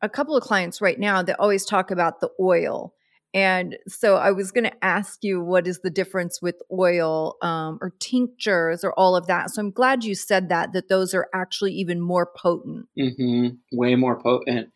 a 0.00 0.08
couple 0.08 0.36
of 0.36 0.42
clients 0.42 0.80
right 0.80 0.98
now 0.98 1.22
that 1.22 1.38
always 1.38 1.64
talk 1.64 1.90
about 1.90 2.20
the 2.20 2.30
oil 2.40 2.94
and 3.34 3.76
so 3.88 4.16
I 4.16 4.30
was 4.32 4.50
going 4.50 4.64
to 4.64 4.84
ask 4.84 5.22
you 5.22 5.40
what 5.40 5.66
is 5.66 5.80
the 5.80 5.90
difference 5.90 6.42
with 6.42 6.56
oil 6.70 7.36
um, 7.42 7.78
or 7.80 7.94
tinctures 7.98 8.84
or 8.84 8.92
all 8.98 9.16
of 9.16 9.26
that. 9.26 9.50
So 9.50 9.60
I'm 9.60 9.70
glad 9.70 10.04
you 10.04 10.14
said 10.14 10.48
that, 10.50 10.72
that 10.72 10.88
those 10.88 11.14
are 11.14 11.28
actually 11.34 11.72
even 11.72 12.00
more 12.00 12.30
potent. 12.36 12.88
Mm-hmm. 12.98 13.48
Way 13.72 13.94
more 13.94 14.20
potent. 14.20 14.70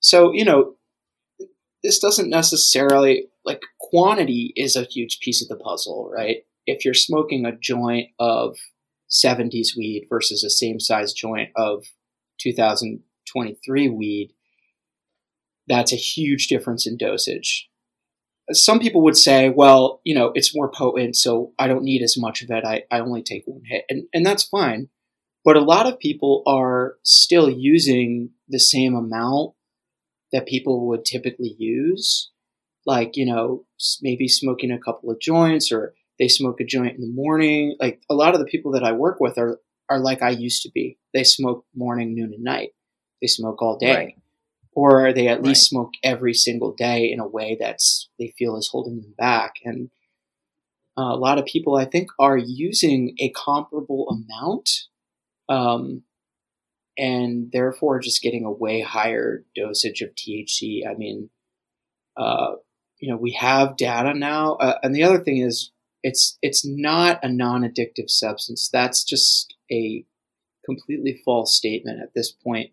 So, 0.00 0.32
you 0.32 0.44
know, 0.44 0.74
this 1.82 1.98
doesn't 1.98 2.28
necessarily, 2.28 3.28
like, 3.44 3.62
quantity 3.80 4.52
is 4.54 4.76
a 4.76 4.82
huge 4.82 5.20
piece 5.20 5.40
of 5.40 5.48
the 5.48 5.56
puzzle, 5.56 6.10
right? 6.12 6.38
if 6.68 6.84
you're 6.84 6.94
smoking 6.94 7.46
a 7.46 7.56
joint 7.56 8.10
of 8.18 8.58
70s 9.10 9.68
weed 9.76 10.06
versus 10.08 10.44
a 10.44 10.50
same 10.50 10.78
size 10.78 11.14
joint 11.14 11.48
of 11.56 11.86
2023 12.40 13.88
weed, 13.88 14.34
that's 15.66 15.92
a 15.92 15.96
huge 15.96 16.46
difference 16.46 16.86
in 16.86 16.98
dosage. 16.98 17.68
Some 18.52 18.80
people 18.80 19.02
would 19.02 19.16
say, 19.16 19.50
well, 19.50 20.00
you 20.04 20.14
know, 20.14 20.32
it's 20.34 20.54
more 20.54 20.70
potent, 20.70 21.16
so 21.16 21.52
I 21.58 21.68
don't 21.68 21.84
need 21.84 22.02
as 22.02 22.16
much 22.16 22.42
of 22.42 22.50
it. 22.50 22.64
I, 22.64 22.84
I 22.90 23.00
only 23.00 23.22
take 23.22 23.44
one 23.46 23.62
hit. 23.64 23.84
And, 23.88 24.04
and 24.14 24.24
that's 24.24 24.42
fine. 24.42 24.88
But 25.44 25.56
a 25.56 25.60
lot 25.60 25.86
of 25.86 25.98
people 25.98 26.42
are 26.46 26.96
still 27.02 27.48
using 27.48 28.30
the 28.48 28.58
same 28.58 28.94
amount 28.94 29.54
that 30.32 30.46
people 30.46 30.88
would 30.88 31.04
typically 31.04 31.54
use. 31.58 32.30
Like, 32.86 33.16
you 33.16 33.26
know, 33.26 33.64
maybe 34.00 34.28
smoking 34.28 34.70
a 34.70 34.78
couple 34.78 35.10
of 35.10 35.20
joints 35.20 35.70
or 35.70 35.94
they 36.18 36.28
smoke 36.28 36.60
a 36.60 36.64
joint 36.64 36.96
in 36.96 37.00
the 37.00 37.12
morning. 37.12 37.76
Like 37.80 38.00
a 38.10 38.14
lot 38.14 38.34
of 38.34 38.40
the 38.40 38.46
people 38.46 38.72
that 38.72 38.84
I 38.84 38.92
work 38.92 39.20
with 39.20 39.38
are, 39.38 39.58
are 39.90 40.00
like 40.00 40.22
I 40.22 40.30
used 40.30 40.62
to 40.62 40.70
be. 40.70 40.98
They 41.14 41.24
smoke 41.24 41.64
morning, 41.74 42.14
noon, 42.14 42.32
and 42.34 42.44
night. 42.44 42.70
They 43.20 43.26
smoke 43.26 43.62
all 43.62 43.78
day. 43.78 43.94
Right. 43.94 44.14
Or 44.80 45.12
they 45.12 45.26
at 45.26 45.42
least 45.42 45.68
smoke 45.68 45.94
every 46.04 46.34
single 46.34 46.72
day 46.72 47.10
in 47.10 47.18
a 47.18 47.26
way 47.26 47.56
that's 47.58 48.08
they 48.16 48.32
feel 48.38 48.56
is 48.56 48.68
holding 48.70 49.00
them 49.00 49.12
back. 49.18 49.54
And 49.64 49.90
uh, 50.96 51.14
a 51.14 51.16
lot 51.16 51.36
of 51.36 51.46
people, 51.46 51.74
I 51.74 51.84
think, 51.84 52.10
are 52.16 52.36
using 52.36 53.16
a 53.18 53.30
comparable 53.30 54.06
amount 54.08 54.70
um, 55.48 56.04
and 56.96 57.50
therefore 57.50 57.98
just 57.98 58.22
getting 58.22 58.44
a 58.44 58.52
way 58.52 58.80
higher 58.80 59.44
dosage 59.56 60.00
of 60.00 60.10
THC. 60.14 60.86
I 60.88 60.94
mean, 60.94 61.30
uh, 62.16 62.52
you 63.00 63.10
know, 63.10 63.16
we 63.16 63.32
have 63.32 63.76
data 63.76 64.14
now, 64.14 64.54
uh, 64.60 64.78
and 64.84 64.94
the 64.94 65.02
other 65.02 65.18
thing 65.18 65.38
is, 65.38 65.72
it's 66.04 66.38
it's 66.40 66.64
not 66.64 67.18
a 67.24 67.28
non-addictive 67.28 68.10
substance. 68.10 68.70
That's 68.72 69.02
just 69.02 69.56
a 69.72 70.04
completely 70.64 71.20
false 71.24 71.56
statement 71.56 72.00
at 72.00 72.14
this 72.14 72.30
point 72.30 72.70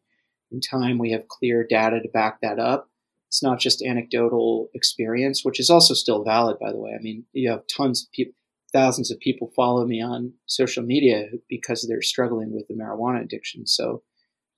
in 0.56 0.62
time. 0.62 0.98
We 0.98 1.12
have 1.12 1.28
clear 1.28 1.66
data 1.68 2.00
to 2.02 2.10
back 2.10 2.40
that 2.42 2.60
up. 2.60 2.90
It's 3.28 3.44
not 3.44 3.60
just 3.60 3.84
anecdotal 3.84 4.70
experience, 4.74 5.44
which 5.44 5.60
is 5.60 5.70
also 5.70 5.94
still 5.94 6.24
valid, 6.24 6.58
by 6.60 6.72
the 6.72 6.78
way. 6.78 6.92
I 6.98 7.02
mean, 7.02 7.26
you 7.34 7.50
have 7.52 7.68
tons 7.68 8.04
of 8.04 8.12
people, 8.12 8.34
thousands 8.72 9.12
of 9.12 9.20
people 9.20 9.52
follow 9.56 9.86
me 9.86 10.02
on 10.02 10.34
social 10.46 10.84
media 10.84 11.28
because 11.50 11.86
they're 11.88 12.02
struggling 12.02 12.54
with 12.54 12.68
the 12.68 12.74
marijuana 12.74 13.22
addiction. 13.22 13.68
So, 13.68 14.04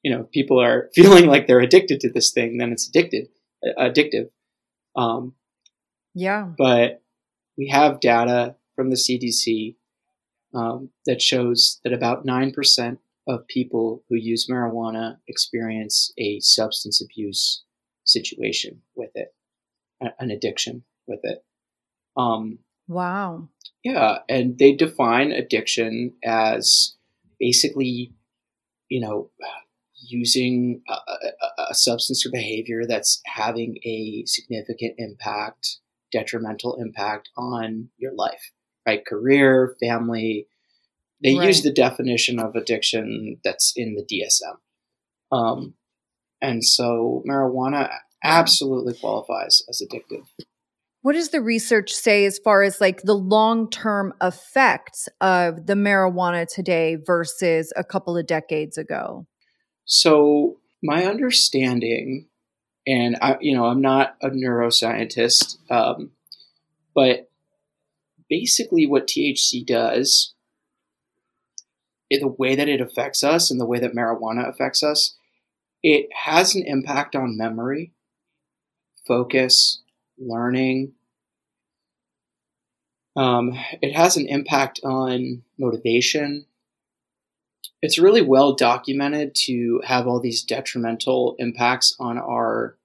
you 0.03 0.11
know, 0.11 0.21
if 0.21 0.31
people 0.31 0.61
are 0.61 0.89
feeling 0.95 1.25
like 1.25 1.47
they're 1.47 1.59
addicted 1.59 1.99
to 2.01 2.11
this 2.11 2.31
thing, 2.31 2.57
then 2.57 2.71
it's 2.71 2.87
addicted, 2.87 3.29
addictive. 3.77 4.29
Um, 4.95 5.33
yeah. 6.13 6.47
But 6.57 7.01
we 7.57 7.69
have 7.69 7.99
data 7.99 8.55
from 8.75 8.91
the 8.91 8.95
CDC 8.95 9.75
um, 10.53 10.89
that 11.05 11.21
shows 11.21 11.79
that 11.83 11.93
about 11.93 12.25
9% 12.25 12.97
of 13.27 13.47
people 13.47 14.03
who 14.09 14.15
use 14.15 14.47
marijuana 14.49 15.17
experience 15.27 16.11
a 16.17 16.39
substance 16.39 17.01
abuse 17.01 17.63
situation 18.05 18.81
with 18.95 19.11
it, 19.15 19.33
an 19.99 20.31
addiction 20.31 20.83
with 21.07 21.19
it. 21.23 21.43
Um, 22.15 22.59
wow. 22.87 23.49
Yeah, 23.83 24.19
and 24.27 24.57
they 24.57 24.73
define 24.73 25.31
addiction 25.31 26.13
as 26.23 26.95
basically, 27.39 28.13
you 28.89 29.01
know, 29.01 29.29
using 29.93 30.81
a, 30.87 30.93
a, 30.93 31.63
a, 31.71 31.75
substance 31.75 32.25
or 32.25 32.31
behavior 32.31 32.83
that's 32.87 33.21
having 33.25 33.77
a 33.83 34.23
significant 34.25 34.95
impact, 34.97 35.77
detrimental 36.11 36.77
impact 36.79 37.29
on 37.37 37.89
your 37.97 38.13
life, 38.13 38.51
right? 38.85 39.05
Career, 39.05 39.75
family. 39.79 40.47
They 41.23 41.35
right. 41.35 41.47
use 41.47 41.63
the 41.63 41.73
definition 41.73 42.39
of 42.39 42.55
addiction 42.55 43.39
that's 43.43 43.73
in 43.75 43.95
the 43.95 44.03
DSM. 44.03 45.35
Um, 45.35 45.73
and 46.41 46.63
so 46.63 47.23
marijuana 47.27 47.89
absolutely 48.23 48.93
qualifies 48.93 49.63
as 49.69 49.81
addictive. 49.81 50.25
What 51.01 51.13
does 51.13 51.29
the 51.29 51.41
research 51.41 51.93
say 51.93 52.25
as 52.25 52.37
far 52.37 52.63
as 52.63 52.81
like 52.81 53.03
the 53.03 53.15
long 53.15 53.69
term 53.69 54.13
effects 54.21 55.07
of 55.21 55.65
the 55.65 55.73
marijuana 55.73 56.45
today 56.47 56.97
versus 57.05 57.71
a 57.75 57.83
couple 57.83 58.17
of 58.17 58.27
decades 58.27 58.77
ago? 58.77 59.25
So, 59.85 60.57
my 60.83 61.05
understanding, 61.05 62.27
and 62.85 63.17
I, 63.21 63.37
you 63.39 63.55
know, 63.55 63.65
I'm 63.65 63.79
not 63.79 64.17
a 64.21 64.29
neuroscientist, 64.29 65.55
um, 65.71 66.11
but 66.93 67.29
basically, 68.29 68.85
what 68.85 69.07
THC 69.07 69.65
does, 69.65 70.33
the 72.09 72.27
way 72.27 72.55
that 72.55 72.69
it 72.69 72.81
affects 72.81 73.23
us 73.23 73.51
and 73.51 73.59
the 73.59 73.65
way 73.65 73.79
that 73.79 73.95
marijuana 73.95 74.47
affects 74.47 74.83
us, 74.83 75.15
it 75.83 76.07
has 76.25 76.55
an 76.55 76.63
impact 76.65 77.15
on 77.15 77.37
memory, 77.37 77.93
focus, 79.05 79.81
learning, 80.17 80.93
um, 83.17 83.57
it 83.81 83.95
has 83.95 84.15
an 84.15 84.27
impact 84.27 84.79
on 84.83 85.41
motivation. 85.57 86.45
It's 87.81 87.97
really 87.97 88.21
well 88.21 88.53
documented 88.53 89.33
to 89.45 89.81
have 89.85 90.07
all 90.07 90.19
these 90.19 90.43
detrimental 90.43 91.35
impacts 91.39 91.95
on 91.99 92.19
our 92.19 92.77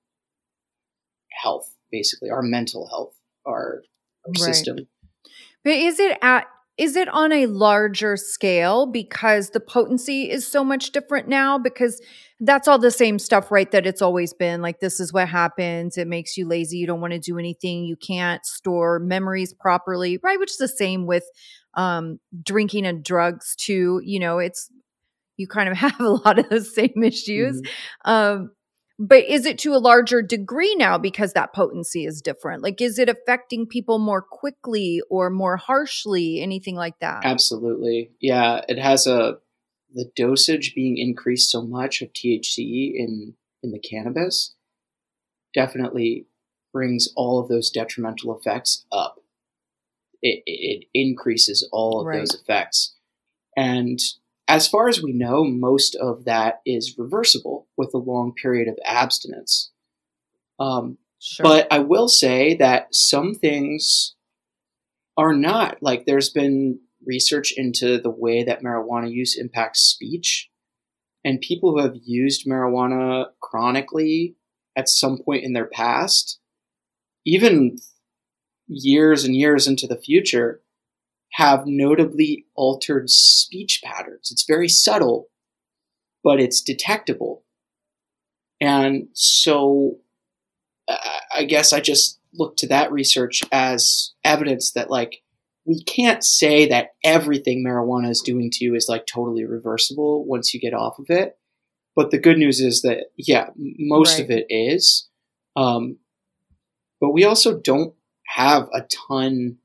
health, 1.31 1.75
basically, 1.91 2.31
our 2.31 2.43
mental 2.43 2.89
health, 2.89 3.15
our, 3.47 3.83
our 4.25 4.31
right. 4.31 4.39
system. 4.39 4.89
But 5.65 5.75
is 5.75 6.01
it 6.01 6.19
at 6.23 6.47
is 6.79 6.97
it 6.97 7.09
on 7.09 7.33
a 7.33 7.47
larger 7.47 8.17
scale 8.17 8.87
because 8.87 9.51
the 9.51 9.61
potency 9.61 10.31
is 10.31 10.47
so 10.47 10.65
much 10.65 10.91
different 10.91 11.29
now 11.29 11.59
because 11.59 12.01
that's 12.41 12.67
all 12.67 12.79
the 12.79 12.91
same 12.91 13.19
stuff 13.19 13.51
right 13.51 13.71
that 13.71 13.87
it's 13.87 14.03
always 14.03 14.33
been 14.33 14.63
like 14.63 14.81
this 14.81 14.99
is 14.99 15.13
what 15.13 15.29
happens 15.29 15.99
it 15.99 16.09
makes 16.09 16.37
you 16.37 16.47
lazy 16.47 16.79
you 16.79 16.87
don't 16.87 17.01
want 17.01 17.13
to 17.13 17.19
do 17.19 17.39
anything 17.39 17.85
you 17.85 17.97
can't 17.97 18.45
store 18.47 18.99
memories 18.99 19.53
properly 19.53 20.19
right 20.23 20.39
which 20.39 20.51
is 20.51 20.57
the 20.57 20.69
same 20.69 21.07
with 21.07 21.25
um, 21.75 22.19
drinking 22.43 22.87
and 22.87 23.05
drugs 23.05 23.55
too 23.57 24.01
you 24.05 24.19
know 24.19 24.39
it's 24.39 24.71
you 25.37 25.47
kind 25.47 25.69
of 25.69 25.77
have 25.79 26.01
a 26.01 26.09
lot 26.09 26.39
of 26.39 26.49
those 26.49 26.75
same 26.75 27.03
issues 27.03 27.61
mm-hmm. 27.61 28.11
um, 28.11 28.51
but 29.07 29.25
is 29.25 29.47
it 29.47 29.59
to 29.59 29.75
a 29.75 29.79
larger 29.79 30.23
degree 30.23 30.75
now 30.77 30.99
because 30.99 31.33
that 31.33 31.53
potency 31.53 32.05
is 32.05 32.23
different? 32.23 32.63
Like 32.63 32.81
is 32.81 32.99
it 32.99 33.09
affecting 33.09 33.67
people 33.67 33.99
more 33.99 34.23
quickly 34.23 35.03
or 35.11 35.31
more 35.31 35.57
harshly 35.57 36.41
anything 36.41 36.77
like 36.77 36.99
that? 37.01 37.25
Absolutely. 37.25 38.11
Yeah 38.21 38.61
it 38.69 38.79
has 38.79 39.07
a 39.07 39.39
the 39.95 40.11
dosage 40.17 40.75
being 40.75 40.97
increased 40.97 41.51
so 41.51 41.61
much 41.61 42.01
of 42.01 42.11
thc 42.15 42.57
in 42.57 43.35
in 43.63 43.73
the 43.73 43.79
cannabis 43.79 44.55
definitely 45.53 46.27
brings 46.73 47.13
all 47.15 47.39
of 47.39 47.49
those 47.49 47.71
detrimental 47.71 48.37
effects 48.37 48.87
up. 48.91 49.19
It, 50.23 50.43
it 50.47 50.87
increases 50.95 51.69
all 51.73 52.01
of 52.01 52.07
right. 52.07 52.19
those 52.19 52.35
effects. 52.35 52.95
And 53.57 53.99
as 54.53 54.69
far 54.69 54.87
as 54.87 55.03
we 55.03 55.15
know, 55.15 55.45
most 55.45 55.95
of 55.95 56.27
that 56.27 56.61
is 56.67 56.99
reversible 56.99 57.69
with 57.79 57.95
a 57.95 57.99
long 57.99 58.35
period 58.35 58.69
of 58.69 58.79
abstinence. 58.85 59.73
Um, 60.61 60.99
sure. 61.19 61.45
But 61.45 61.73
I 61.73 61.79
will 61.79 62.07
say 62.07 62.55
that 62.57 62.95
some 62.95 63.35
things 63.35 64.15
are 65.17 65.33
not. 65.33 65.79
Like, 65.83 66.05
there's 66.05 66.29
been 66.29 66.81
research 67.03 67.55
into 67.57 67.99
the 67.99 68.11
way 68.11 68.45
that 68.45 68.63
marijuana 68.63 69.11
use 69.11 69.39
impacts 69.39 69.81
speech. 69.81 70.51
And 71.25 71.41
people 71.41 71.71
who 71.71 71.81
have 71.81 71.97
used 72.05 72.47
marijuana 72.47 73.29
chronically 73.41 74.37
at 74.77 74.87
some 74.87 75.19
point 75.25 75.45
in 75.45 75.55
their 75.55 75.67
past, 75.67 76.41
even 77.25 77.79
years 78.69 79.25
and 79.25 79.35
years 79.35 79.67
into 79.67 79.87
the 79.87 79.99
future, 79.99 80.61
have 81.33 81.65
notably 81.67 82.47
altered 82.55 83.09
speech 83.11 83.81
patterns. 83.85 84.31
It's 84.31 84.45
very 84.47 84.69
subtle, 84.69 85.29
but 86.23 86.41
it's 86.41 86.63
detectable. 86.63 87.45
And 88.61 89.09
so 89.15 89.99
I 91.35 91.45
guess 91.45 91.73
I 91.73 91.81
just 91.81 92.21
look 92.35 92.57
to 92.59 92.67
that 92.69 92.93
research 92.93 93.43
as 93.51 94.13
evidence 94.25 94.73
that, 94.73 94.91
like, 94.91 95.23
we 95.65 95.83
can't 95.85 96.25
say 96.25 96.69
that 96.69 96.91
everything 97.05 97.65
marijuana 97.65 98.11
is 98.11 98.21
doing 98.21 98.51
to 98.51 98.65
you 98.65 98.75
is 98.75 98.89
like 98.89 99.07
totally 99.07 99.45
reversible 99.45 100.25
once 100.27 100.53
you 100.53 100.61
get 100.61 100.75
off 100.75 100.99
of 100.99 101.07
it. 101.09 101.39
But 101.95 102.11
the 102.11 102.19
good 102.19 102.37
news 102.37 102.61
is 102.61 102.83
that, 102.83 103.07
yeah, 103.17 103.51
most 103.57 104.19
right. 104.19 104.25
of 104.25 104.31
it 104.31 104.47
is. 104.49 105.09
Um, 105.55 105.99
but 107.01 107.13
we 107.13 107.25
also 107.25 107.59
don't 107.59 107.95
have 108.27 108.69
a 108.75 108.83
ton 109.09 109.59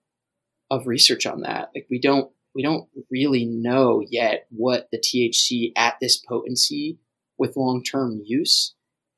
of 0.69 0.87
research 0.87 1.25
on 1.25 1.41
that. 1.41 1.69
Like 1.75 1.87
we 1.89 1.99
don't 1.99 2.31
we 2.55 2.63
don't 2.63 2.87
really 3.11 3.45
know 3.45 4.03
yet 4.09 4.47
what 4.49 4.87
the 4.91 4.99
THC 4.99 5.71
at 5.75 5.95
this 6.01 6.17
potency 6.17 6.97
with 7.37 7.55
long 7.55 7.83
term 7.83 8.19
use 8.23 8.73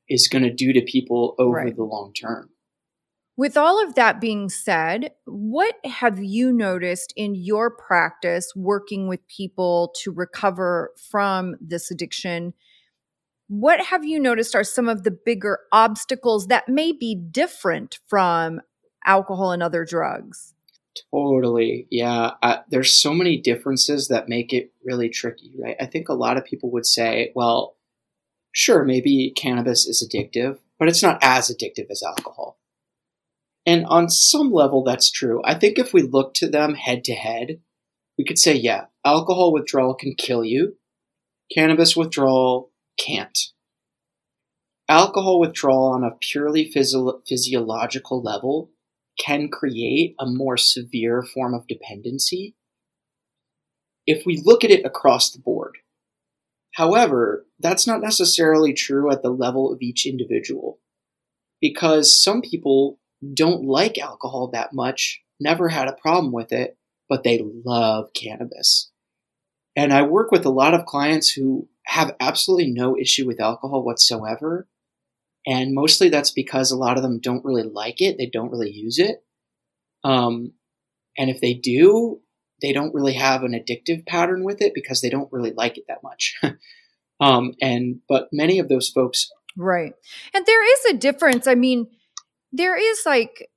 is 0.08 0.28
going 0.28 0.44
to 0.44 0.52
do 0.52 0.72
to 0.72 0.82
people 0.82 1.34
over 1.38 1.52
right. 1.52 1.74
the 1.74 1.84
long 1.84 2.12
term. 2.12 2.50
With 3.36 3.56
all 3.56 3.82
of 3.82 3.94
that 3.94 4.20
being 4.20 4.50
said, 4.50 5.12
what 5.24 5.74
have 5.84 6.22
you 6.22 6.52
noticed 6.52 7.14
in 7.16 7.34
your 7.34 7.70
practice 7.70 8.52
working 8.54 9.08
with 9.08 9.26
people 9.28 9.94
to 10.02 10.12
recover 10.12 10.92
from 11.10 11.54
this 11.58 11.90
addiction? 11.90 12.52
What 13.48 13.86
have 13.86 14.04
you 14.04 14.20
noticed 14.20 14.54
are 14.54 14.62
some 14.64 14.90
of 14.90 15.04
the 15.04 15.10
bigger 15.10 15.60
obstacles 15.72 16.48
that 16.48 16.68
may 16.68 16.92
be 16.92 17.14
different 17.14 17.98
from 18.06 18.60
alcohol 19.06 19.52
and 19.52 19.62
other 19.62 19.86
drugs? 19.86 20.52
Totally. 21.12 21.86
Yeah. 21.90 22.32
There's 22.68 22.92
so 22.92 23.14
many 23.14 23.40
differences 23.40 24.08
that 24.08 24.28
make 24.28 24.52
it 24.52 24.72
really 24.84 25.08
tricky, 25.08 25.54
right? 25.58 25.76
I 25.80 25.86
think 25.86 26.08
a 26.08 26.14
lot 26.14 26.36
of 26.36 26.44
people 26.44 26.70
would 26.72 26.86
say, 26.86 27.32
well, 27.34 27.76
sure, 28.52 28.84
maybe 28.84 29.32
cannabis 29.36 29.86
is 29.86 30.06
addictive, 30.06 30.58
but 30.78 30.88
it's 30.88 31.02
not 31.02 31.18
as 31.22 31.48
addictive 31.48 31.90
as 31.90 32.02
alcohol. 32.02 32.58
And 33.66 33.86
on 33.86 34.08
some 34.08 34.50
level, 34.50 34.82
that's 34.82 35.10
true. 35.10 35.42
I 35.44 35.54
think 35.54 35.78
if 35.78 35.92
we 35.92 36.02
look 36.02 36.34
to 36.34 36.48
them 36.48 36.74
head 36.74 37.04
to 37.04 37.14
head, 37.14 37.60
we 38.18 38.24
could 38.24 38.38
say, 38.38 38.54
yeah, 38.54 38.86
alcohol 39.04 39.52
withdrawal 39.52 39.94
can 39.94 40.14
kill 40.14 40.44
you, 40.44 40.76
cannabis 41.54 41.96
withdrawal 41.96 42.72
can't. 42.98 43.38
Alcohol 44.88 45.38
withdrawal 45.38 45.92
on 45.92 46.02
a 46.02 46.16
purely 46.20 46.70
physio- 46.70 47.22
physiological 47.28 48.20
level 48.20 48.70
can 49.24 49.48
create 49.48 50.14
a 50.18 50.26
more 50.26 50.56
severe 50.56 51.22
form 51.22 51.54
of 51.54 51.66
dependency 51.66 52.54
if 54.06 54.24
we 54.24 54.42
look 54.44 54.64
at 54.64 54.70
it 54.70 54.84
across 54.84 55.30
the 55.30 55.38
board. 55.38 55.78
However, 56.74 57.46
that's 57.58 57.86
not 57.86 58.00
necessarily 58.00 58.72
true 58.72 59.10
at 59.10 59.22
the 59.22 59.30
level 59.30 59.72
of 59.72 59.82
each 59.82 60.06
individual 60.06 60.78
because 61.60 62.20
some 62.20 62.40
people 62.40 62.98
don't 63.34 63.64
like 63.64 63.98
alcohol 63.98 64.50
that 64.52 64.72
much, 64.72 65.20
never 65.38 65.68
had 65.68 65.88
a 65.88 65.92
problem 65.92 66.32
with 66.32 66.52
it, 66.52 66.78
but 67.08 67.22
they 67.22 67.42
love 67.64 68.10
cannabis. 68.14 68.90
And 69.76 69.92
I 69.92 70.02
work 70.02 70.30
with 70.30 70.44
a 70.46 70.50
lot 70.50 70.74
of 70.74 70.86
clients 70.86 71.30
who 71.30 71.68
have 71.86 72.16
absolutely 72.20 72.70
no 72.70 72.96
issue 72.96 73.26
with 73.26 73.40
alcohol 73.40 73.84
whatsoever, 73.84 74.68
and 75.46 75.74
mostly 75.74 76.08
that's 76.08 76.30
because 76.30 76.70
a 76.70 76.76
lot 76.76 76.96
of 76.96 77.02
them 77.02 77.20
don't 77.20 77.44
really 77.44 77.62
like 77.62 78.00
it. 78.00 78.16
They 78.18 78.26
don't 78.26 78.50
really 78.50 78.70
use 78.70 78.98
it. 78.98 79.24
Um, 80.04 80.52
and 81.16 81.30
if 81.30 81.40
they 81.40 81.54
do, 81.54 82.20
they 82.60 82.72
don't 82.72 82.94
really 82.94 83.14
have 83.14 83.42
an 83.42 83.52
addictive 83.52 84.06
pattern 84.06 84.44
with 84.44 84.60
it 84.60 84.72
because 84.74 85.00
they 85.00 85.10
don't 85.10 85.32
really 85.32 85.52
like 85.52 85.78
it 85.78 85.84
that 85.88 86.02
much. 86.02 86.38
um, 87.20 87.54
and 87.60 88.00
but 88.08 88.28
many 88.32 88.58
of 88.58 88.68
those 88.68 88.88
folks, 88.88 89.30
right? 89.56 89.94
And 90.34 90.46
there 90.46 90.72
is 90.72 90.84
a 90.86 90.98
difference. 90.98 91.46
I 91.46 91.54
mean, 91.54 91.86
there 92.52 92.76
is 92.76 93.02
like 93.06 93.48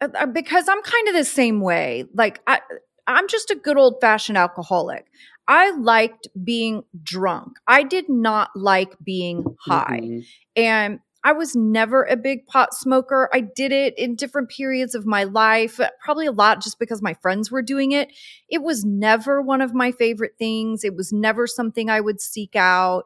uh, 0.00 0.08
uh, 0.14 0.26
because 0.26 0.68
I'm 0.68 0.82
kind 0.82 1.08
of 1.08 1.14
the 1.14 1.24
same 1.24 1.60
way. 1.60 2.04
Like 2.14 2.40
I, 2.46 2.60
I'm 3.06 3.28
just 3.28 3.50
a 3.50 3.56
good 3.56 3.76
old 3.76 3.96
fashioned 4.00 4.38
alcoholic. 4.38 5.06
I 5.48 5.70
liked 5.72 6.28
being 6.44 6.84
drunk. 7.02 7.54
I 7.66 7.82
did 7.82 8.08
not 8.08 8.50
like 8.54 8.94
being 9.04 9.44
high. 9.66 10.00
Mm-hmm. 10.02 10.20
And 10.56 11.00
I 11.22 11.32
was 11.32 11.54
never 11.54 12.04
a 12.04 12.16
big 12.16 12.46
pot 12.46 12.72
smoker. 12.72 13.28
I 13.32 13.40
did 13.40 13.72
it 13.72 13.98
in 13.98 14.16
different 14.16 14.48
periods 14.48 14.94
of 14.94 15.04
my 15.04 15.24
life, 15.24 15.78
probably 16.02 16.26
a 16.26 16.32
lot 16.32 16.62
just 16.62 16.78
because 16.78 17.02
my 17.02 17.14
friends 17.14 17.50
were 17.50 17.62
doing 17.62 17.92
it. 17.92 18.10
It 18.48 18.62
was 18.62 18.84
never 18.84 19.42
one 19.42 19.60
of 19.60 19.74
my 19.74 19.92
favorite 19.92 20.32
things. 20.38 20.82
It 20.82 20.96
was 20.96 21.12
never 21.12 21.46
something 21.46 21.90
I 21.90 22.00
would 22.00 22.20
seek 22.20 22.56
out. 22.56 23.04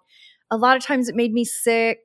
A 0.51 0.57
lot 0.57 0.77
of 0.77 0.85
times 0.85 1.09
it 1.09 1.17
made 1.17 1.33
me 1.33 1.45
sick, 1.45 1.99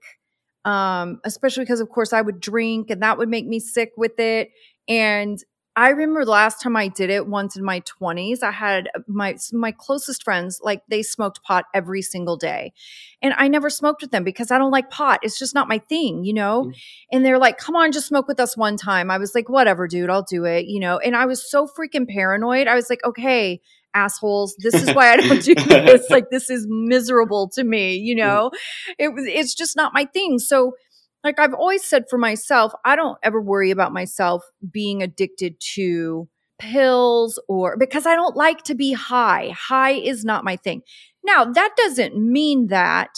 um, 0.66 1.20
especially 1.26 1.64
because, 1.64 1.80
of 1.80 1.90
course, 1.90 2.12
I 2.12 2.22
would 2.22 2.40
drink 2.40 2.90
and 2.90 3.04
that 3.04 3.20
would 3.20 3.30
make 3.30 3.46
me 3.46 3.60
sick 3.60 3.92
with 3.96 4.20
it. 4.20 4.50
And 4.88 5.38
I 5.80 5.92
remember 5.92 6.26
the 6.26 6.32
last 6.32 6.62
time 6.62 6.76
I 6.76 6.90
did 6.90 7.10
it 7.10 7.26
once 7.26 7.56
in 7.56 7.64
my 7.64 7.80
20s, 7.80 8.44
I 8.44 8.52
had 8.52 8.90
my 9.08 9.38
my 9.54 9.72
closest 9.72 10.26
friends 10.26 10.60
like 10.62 10.82
they 10.90 11.02
smoked 11.02 11.42
pot 11.42 11.68
every 11.74 12.02
single 12.02 12.36
day. 12.36 12.74
And 13.22 13.34
I 13.38 13.48
never 13.48 13.70
smoked 13.70 14.02
with 14.02 14.12
them 14.12 14.26
because 14.26 14.52
I 14.52 14.58
don't 14.58 14.72
like 14.72 14.90
pot. 14.90 15.22
It's 15.24 15.40
just 15.40 15.56
not 15.56 15.70
my 15.70 15.78
thing, 15.78 16.26
you 16.26 16.34
know? 16.34 16.66
Mm. 16.66 16.74
And 17.14 17.26
they're 17.26 17.38
like, 17.38 17.58
"Come 17.58 17.78
on, 17.78 17.94
just 17.94 18.08
smoke 18.08 18.28
with 18.28 18.42
us 18.42 18.58
one 18.58 18.76
time." 18.76 19.10
I 19.10 19.18
was 19.18 19.34
like, 19.34 19.48
"Whatever, 19.48 19.88
dude, 19.88 20.10
I'll 20.10 20.22
do 20.22 20.44
it," 20.44 20.66
you 20.66 20.82
know? 20.82 20.98
And 20.98 21.16
I 21.16 21.26
was 21.26 21.50
so 21.50 21.66
freaking 21.66 22.10
paranoid. 22.10 22.68
I 22.68 22.76
was 22.76 22.90
like, 22.90 23.04
"Okay, 23.06 23.62
assholes 23.96 24.56
this 24.60 24.76
is 24.76 24.94
why 24.94 25.14
i 25.14 25.18
don't 25.18 25.44
do 25.44 25.56
this 25.68 26.08
like 26.12 26.30
this 26.30 26.52
is 26.52 26.68
miserable 26.70 27.50
to 27.50 27.64
me 27.64 27.96
you 27.96 28.14
know 28.14 28.52
it 29.00 29.08
was 29.16 29.26
it's 29.26 29.56
just 29.56 29.76
not 29.76 29.96
my 29.96 30.06
thing 30.06 30.38
so 30.38 30.74
like 31.24 31.40
I've 31.40 31.54
always 31.54 31.84
said 31.84 32.06
for 32.10 32.18
myself, 32.18 32.74
I 32.86 32.96
don't 32.96 33.18
ever 33.24 33.42
worry 33.42 33.72
about 33.72 33.94
myself 33.94 34.44
being 34.72 35.04
addicted 35.04 35.60
to 35.76 36.28
pills 36.60 37.42
or 37.48 37.78
because 37.78 38.06
I 38.06 38.16
don't 38.16 38.36
like 38.36 38.64
to 38.64 38.76
be 38.76 38.94
high. 38.94 39.54
High 39.58 39.94
is 39.94 40.26
not 40.26 40.44
my 40.44 40.56
thing. 40.56 40.82
Now, 41.24 41.46
that 41.46 41.72
doesn't 41.78 42.16
mean 42.18 42.68
that 42.68 43.10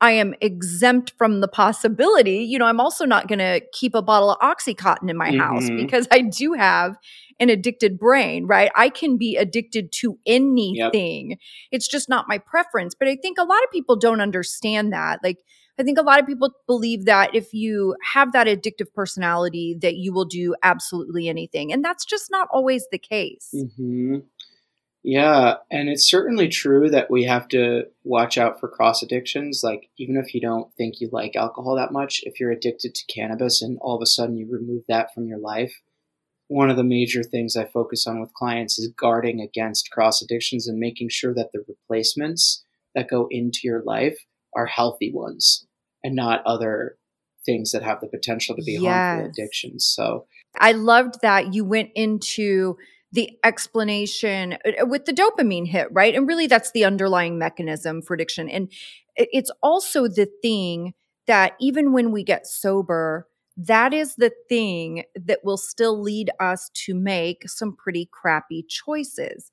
I 0.00 0.12
am 0.12 0.34
exempt 0.40 1.12
from 1.16 1.40
the 1.40 1.48
possibility. 1.48 2.38
You 2.38 2.58
know, 2.58 2.66
I'm 2.66 2.80
also 2.80 3.04
not 3.04 3.28
going 3.28 3.38
to 3.38 3.60
keep 3.72 3.94
a 3.94 4.02
bottle 4.02 4.32
of 4.32 4.38
Oxycontin 4.40 5.08
in 5.08 5.16
my 5.16 5.30
mm-hmm. 5.30 5.40
house 5.40 5.70
because 5.70 6.08
I 6.10 6.22
do 6.22 6.54
have 6.54 6.96
an 7.38 7.48
addicted 7.50 7.98
brain, 7.98 8.46
right? 8.46 8.70
I 8.74 8.88
can 8.88 9.16
be 9.16 9.36
addicted 9.36 9.92
to 10.00 10.18
anything. 10.26 11.30
Yep. 11.30 11.38
It's 11.70 11.88
just 11.88 12.08
not 12.08 12.26
my 12.28 12.38
preference. 12.38 12.96
But 12.96 13.08
I 13.08 13.16
think 13.16 13.38
a 13.38 13.44
lot 13.44 13.62
of 13.62 13.70
people 13.72 13.96
don't 13.96 14.20
understand 14.20 14.92
that. 14.92 15.20
Like, 15.22 15.38
I 15.78 15.82
think 15.82 15.98
a 15.98 16.02
lot 16.02 16.20
of 16.20 16.26
people 16.26 16.50
believe 16.66 17.06
that 17.06 17.34
if 17.34 17.54
you 17.54 17.96
have 18.12 18.32
that 18.32 18.46
addictive 18.46 18.92
personality, 18.94 19.76
that 19.80 19.96
you 19.96 20.12
will 20.12 20.26
do 20.26 20.54
absolutely 20.62 21.28
anything. 21.28 21.72
And 21.72 21.84
that's 21.84 22.04
just 22.04 22.30
not 22.30 22.48
always 22.52 22.86
the 22.90 22.98
case. 22.98 23.54
Mm-hmm. 23.54 24.18
Yeah. 25.02 25.54
And 25.70 25.88
it's 25.88 26.08
certainly 26.08 26.48
true 26.48 26.88
that 26.90 27.10
we 27.10 27.24
have 27.24 27.48
to 27.48 27.86
watch 28.04 28.38
out 28.38 28.60
for 28.60 28.68
cross 28.68 29.02
addictions. 29.02 29.62
Like, 29.64 29.88
even 29.98 30.16
if 30.16 30.34
you 30.34 30.40
don't 30.40 30.72
think 30.74 31.00
you 31.00 31.08
like 31.10 31.34
alcohol 31.34 31.74
that 31.76 31.90
much, 31.90 32.20
if 32.24 32.38
you're 32.38 32.52
addicted 32.52 32.94
to 32.94 33.12
cannabis 33.12 33.62
and 33.62 33.78
all 33.80 33.96
of 33.96 34.02
a 34.02 34.06
sudden 34.06 34.36
you 34.36 34.46
remove 34.48 34.84
that 34.88 35.12
from 35.12 35.26
your 35.26 35.38
life, 35.38 35.80
one 36.46 36.70
of 36.70 36.76
the 36.76 36.84
major 36.84 37.22
things 37.22 37.56
I 37.56 37.64
focus 37.64 38.06
on 38.06 38.20
with 38.20 38.34
clients 38.34 38.78
is 38.78 38.92
guarding 38.96 39.40
against 39.40 39.90
cross 39.90 40.22
addictions 40.22 40.68
and 40.68 40.78
making 40.78 41.08
sure 41.08 41.34
that 41.34 41.50
the 41.52 41.64
replacements 41.66 42.62
that 42.94 43.08
go 43.08 43.26
into 43.30 43.60
your 43.64 43.82
life 43.82 44.18
are 44.54 44.66
healthy 44.66 45.12
ones 45.12 45.66
and 46.04 46.14
not 46.14 46.42
other 46.46 46.96
things 47.44 47.72
that 47.72 47.82
have 47.82 48.00
the 48.00 48.06
potential 48.06 48.54
to 48.56 48.62
be 48.62 48.72
yes. 48.72 48.82
harmful 48.82 49.30
addictions. 49.30 49.84
So 49.84 50.26
I 50.58 50.72
loved 50.72 51.20
that 51.22 51.54
you 51.54 51.64
went 51.64 51.90
into 51.94 52.76
the 53.12 53.38
explanation 53.44 54.54
uh, 54.64 54.86
with 54.86 55.04
the 55.04 55.12
dopamine 55.12 55.68
hit, 55.68 55.88
right? 55.90 56.14
And 56.14 56.26
really 56.26 56.46
that's 56.46 56.72
the 56.72 56.84
underlying 56.84 57.38
mechanism 57.38 58.02
for 58.02 58.14
addiction. 58.14 58.48
And 58.48 58.72
it's 59.16 59.50
also 59.62 60.08
the 60.08 60.28
thing 60.40 60.94
that 61.26 61.54
even 61.60 61.92
when 61.92 62.10
we 62.10 62.24
get 62.24 62.46
sober, 62.46 63.28
that 63.56 63.92
is 63.92 64.16
the 64.16 64.32
thing 64.48 65.04
that 65.14 65.40
will 65.44 65.58
still 65.58 66.00
lead 66.00 66.30
us 66.40 66.70
to 66.74 66.94
make 66.94 67.48
some 67.48 67.76
pretty 67.76 68.08
crappy 68.10 68.64
choices 68.66 69.52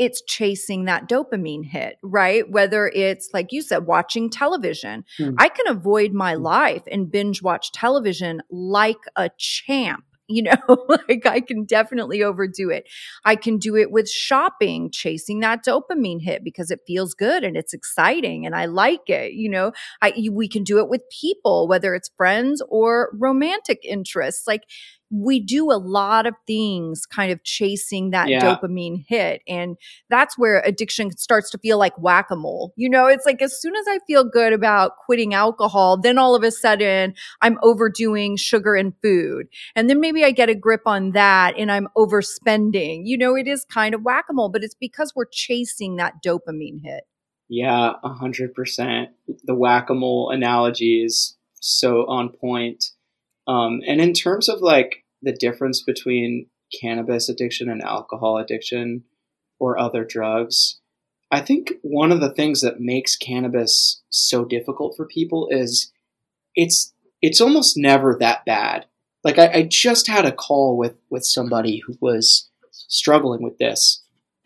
it's 0.00 0.22
chasing 0.22 0.86
that 0.86 1.10
dopamine 1.10 1.66
hit, 1.66 1.98
right? 2.02 2.50
Whether 2.50 2.88
it's 2.88 3.28
like 3.34 3.52
you 3.52 3.60
said, 3.60 3.86
watching 3.86 4.30
television. 4.30 5.04
Mm. 5.20 5.34
I 5.36 5.50
can 5.50 5.68
avoid 5.68 6.14
my 6.14 6.34
mm. 6.34 6.42
life 6.42 6.82
and 6.90 7.12
binge 7.12 7.42
watch 7.42 7.70
television 7.70 8.40
like 8.50 8.98
a 9.14 9.30
champ. 9.38 10.04
You 10.32 10.44
know, 10.44 10.86
like 11.08 11.26
I 11.26 11.40
can 11.40 11.64
definitely 11.64 12.22
overdo 12.22 12.70
it. 12.70 12.88
I 13.24 13.34
can 13.34 13.58
do 13.58 13.74
it 13.74 13.90
with 13.90 14.08
shopping, 14.08 14.92
chasing 14.92 15.40
that 15.40 15.64
dopamine 15.64 16.22
hit 16.22 16.44
because 16.44 16.70
it 16.70 16.78
feels 16.86 17.14
good 17.14 17.42
and 17.42 17.56
it's 17.56 17.74
exciting 17.74 18.46
and 18.46 18.54
I 18.54 18.66
like 18.66 19.08
it. 19.10 19.32
You 19.32 19.50
know, 19.50 19.72
I, 20.00 20.12
we 20.30 20.46
can 20.46 20.62
do 20.62 20.78
it 20.78 20.88
with 20.88 21.02
people, 21.10 21.66
whether 21.66 21.96
it's 21.96 22.12
friends 22.16 22.62
or 22.68 23.10
romantic 23.18 23.80
interests. 23.84 24.46
Like 24.46 24.62
we 25.10 25.40
do 25.40 25.70
a 25.72 25.74
lot 25.74 26.26
of 26.26 26.34
things 26.46 27.04
kind 27.04 27.32
of 27.32 27.42
chasing 27.42 28.10
that 28.10 28.28
yeah. 28.28 28.40
dopamine 28.40 29.04
hit. 29.08 29.42
And 29.48 29.76
that's 30.08 30.38
where 30.38 30.62
addiction 30.64 31.10
starts 31.16 31.50
to 31.50 31.58
feel 31.58 31.78
like 31.78 31.98
whack 31.98 32.30
a 32.30 32.36
mole. 32.36 32.72
You 32.76 32.88
know, 32.88 33.06
it's 33.06 33.26
like 33.26 33.42
as 33.42 33.60
soon 33.60 33.74
as 33.74 33.86
I 33.88 33.98
feel 34.06 34.24
good 34.24 34.52
about 34.52 34.92
quitting 35.04 35.34
alcohol, 35.34 36.00
then 36.00 36.16
all 36.16 36.36
of 36.36 36.44
a 36.44 36.52
sudden 36.52 37.14
I'm 37.42 37.58
overdoing 37.62 38.36
sugar 38.36 38.74
and 38.76 38.92
food. 39.02 39.48
And 39.74 39.90
then 39.90 40.00
maybe 40.00 40.24
I 40.24 40.30
get 40.30 40.48
a 40.48 40.54
grip 40.54 40.82
on 40.86 41.12
that 41.12 41.54
and 41.58 41.72
I'm 41.72 41.88
overspending. 41.96 43.02
You 43.04 43.18
know, 43.18 43.36
it 43.36 43.48
is 43.48 43.64
kind 43.64 43.94
of 43.94 44.02
whack 44.02 44.26
a 44.30 44.32
mole, 44.32 44.48
but 44.48 44.62
it's 44.62 44.76
because 44.76 45.12
we're 45.16 45.26
chasing 45.30 45.96
that 45.96 46.22
dopamine 46.24 46.82
hit. 46.84 47.04
Yeah, 47.48 47.94
a 48.04 48.14
hundred 48.14 48.54
percent. 48.54 49.10
The 49.42 49.56
whack 49.56 49.90
a 49.90 49.94
mole 49.94 50.30
analogy 50.30 51.02
is 51.04 51.36
so 51.58 52.06
on 52.06 52.28
point. 52.28 52.92
Um, 53.48 53.80
and 53.86 54.00
in 54.00 54.12
terms 54.12 54.48
of 54.48 54.60
like 54.60 54.99
the 55.22 55.32
difference 55.32 55.82
between 55.82 56.46
cannabis 56.80 57.28
addiction 57.28 57.68
and 57.68 57.82
alcohol 57.82 58.38
addiction 58.38 59.04
or 59.58 59.78
other 59.78 60.04
drugs, 60.04 60.80
I 61.30 61.40
think 61.40 61.74
one 61.82 62.10
of 62.10 62.20
the 62.20 62.32
things 62.32 62.60
that 62.62 62.80
makes 62.80 63.16
cannabis 63.16 64.02
so 64.08 64.44
difficult 64.44 64.96
for 64.96 65.06
people 65.06 65.48
is 65.50 65.92
it's 66.54 66.92
it's 67.22 67.40
almost 67.40 67.76
never 67.76 68.16
that 68.18 68.44
bad. 68.44 68.86
Like 69.22 69.38
I, 69.38 69.48
I 69.52 69.62
just 69.62 70.08
had 70.08 70.24
a 70.24 70.32
call 70.32 70.76
with 70.76 70.96
with 71.08 71.24
somebody 71.24 71.82
who 71.86 71.96
was 72.00 72.48
struggling 72.72 73.42
with 73.42 73.58
this, 73.58 74.02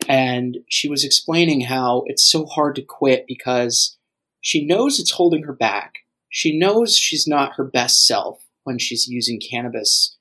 and 0.07 0.57
she 0.69 0.87
was 0.87 1.03
explaining 1.03 1.61
how 1.61 2.03
it's 2.05 2.29
so 2.29 2.45
hard 2.45 2.75
to 2.75 2.81
quit 2.83 3.25
because 3.27 3.97
she 4.41 4.65
knows 4.65 4.99
it's 4.99 5.11
holding 5.11 5.43
her 5.43 5.53
back. 5.53 5.99
She 6.29 6.57
knows 6.57 6.97
she's 6.97 7.25
not 7.25 7.53
her 7.55 7.63
best 7.63 8.05
self 8.05 8.45
when 8.63 8.77
she's 8.77 9.07
using 9.07 9.39
cannabis 9.39 10.14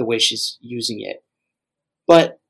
the 0.00 0.06
way 0.06 0.18
she's 0.18 0.56
using 0.60 1.00
it. 1.02 1.22
But 2.08 2.40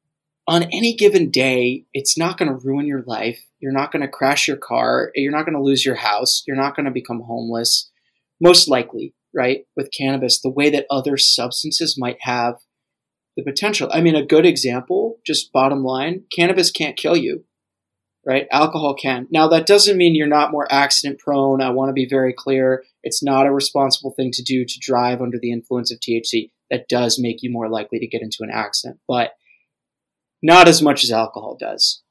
on 0.47 0.63
any 0.63 0.95
given 0.95 1.31
day, 1.31 1.85
it's 1.93 2.17
not 2.17 2.39
going 2.39 2.49
to 2.49 2.67
ruin 2.67 2.87
your 2.87 3.03
life. 3.03 3.45
You're 3.59 3.73
not 3.73 3.93
going 3.93 4.03
to 4.03 4.09
crash 4.09 4.47
your 4.47 4.57
car. 4.57 5.11
You're 5.17 5.33
not 5.33 5.45
going 5.45 5.57
to 5.57 5.63
lose 5.63 5.85
your 5.85 5.97
house. 5.97 6.45
You're 6.47 6.57
not 6.57 6.77
going 6.77 6.87
to 6.87 6.93
become 6.93 7.21
homeless. 7.21 7.91
Most 8.41 8.69
likely, 8.69 9.15
right? 9.35 9.65
With 9.77 9.93
cannabis, 9.93 10.41
the 10.41 10.51
way 10.51 10.71
that 10.71 10.87
other 10.91 11.17
substances 11.17 11.97
might 11.99 12.19
have 12.21 12.55
the 13.37 13.43
potential. 13.43 13.91
I 13.93 14.01
mean, 14.01 14.15
a 14.15 14.25
good 14.25 14.47
example, 14.47 15.19
just 15.27 15.53
bottom 15.53 15.83
line, 15.85 16.25
cannabis 16.35 16.71
can't 16.71 16.97
kill 16.97 17.17
you, 17.17 17.45
right? 18.27 18.47
Alcohol 18.51 18.95
can. 18.95 19.27
Now, 19.31 19.49
that 19.49 19.67
doesn't 19.67 19.97
mean 19.97 20.15
you're 20.15 20.27
not 20.27 20.53
more 20.53 20.67
accident 20.71 21.19
prone. 21.19 21.61
I 21.61 21.71
want 21.71 21.91
to 21.91 21.95
be 21.95 22.09
very 22.09 22.33
clear. 22.33 22.83
It's 23.03 23.23
not 23.23 23.47
a 23.47 23.53
responsible 23.53 24.15
thing 24.17 24.31
to 24.33 24.43
do 24.43 24.65
to 24.65 24.79
drive 24.81 25.21
under 25.21 25.39
the 25.41 25.53
influence 25.53 25.93
of 25.93 26.01
THC. 26.01 26.51
That 26.70 26.88
does 26.88 27.18
make 27.18 27.42
you 27.42 27.50
more 27.50 27.68
likely 27.68 27.98
to 27.98 28.06
get 28.06 28.22
into 28.22 28.38
an 28.40 28.50
accident, 28.52 29.00
but 29.09 29.33
not 30.42 30.68
as 30.68 30.80
much 30.80 31.04
as 31.04 31.11
alcohol 31.11 31.56
does. 31.59 32.02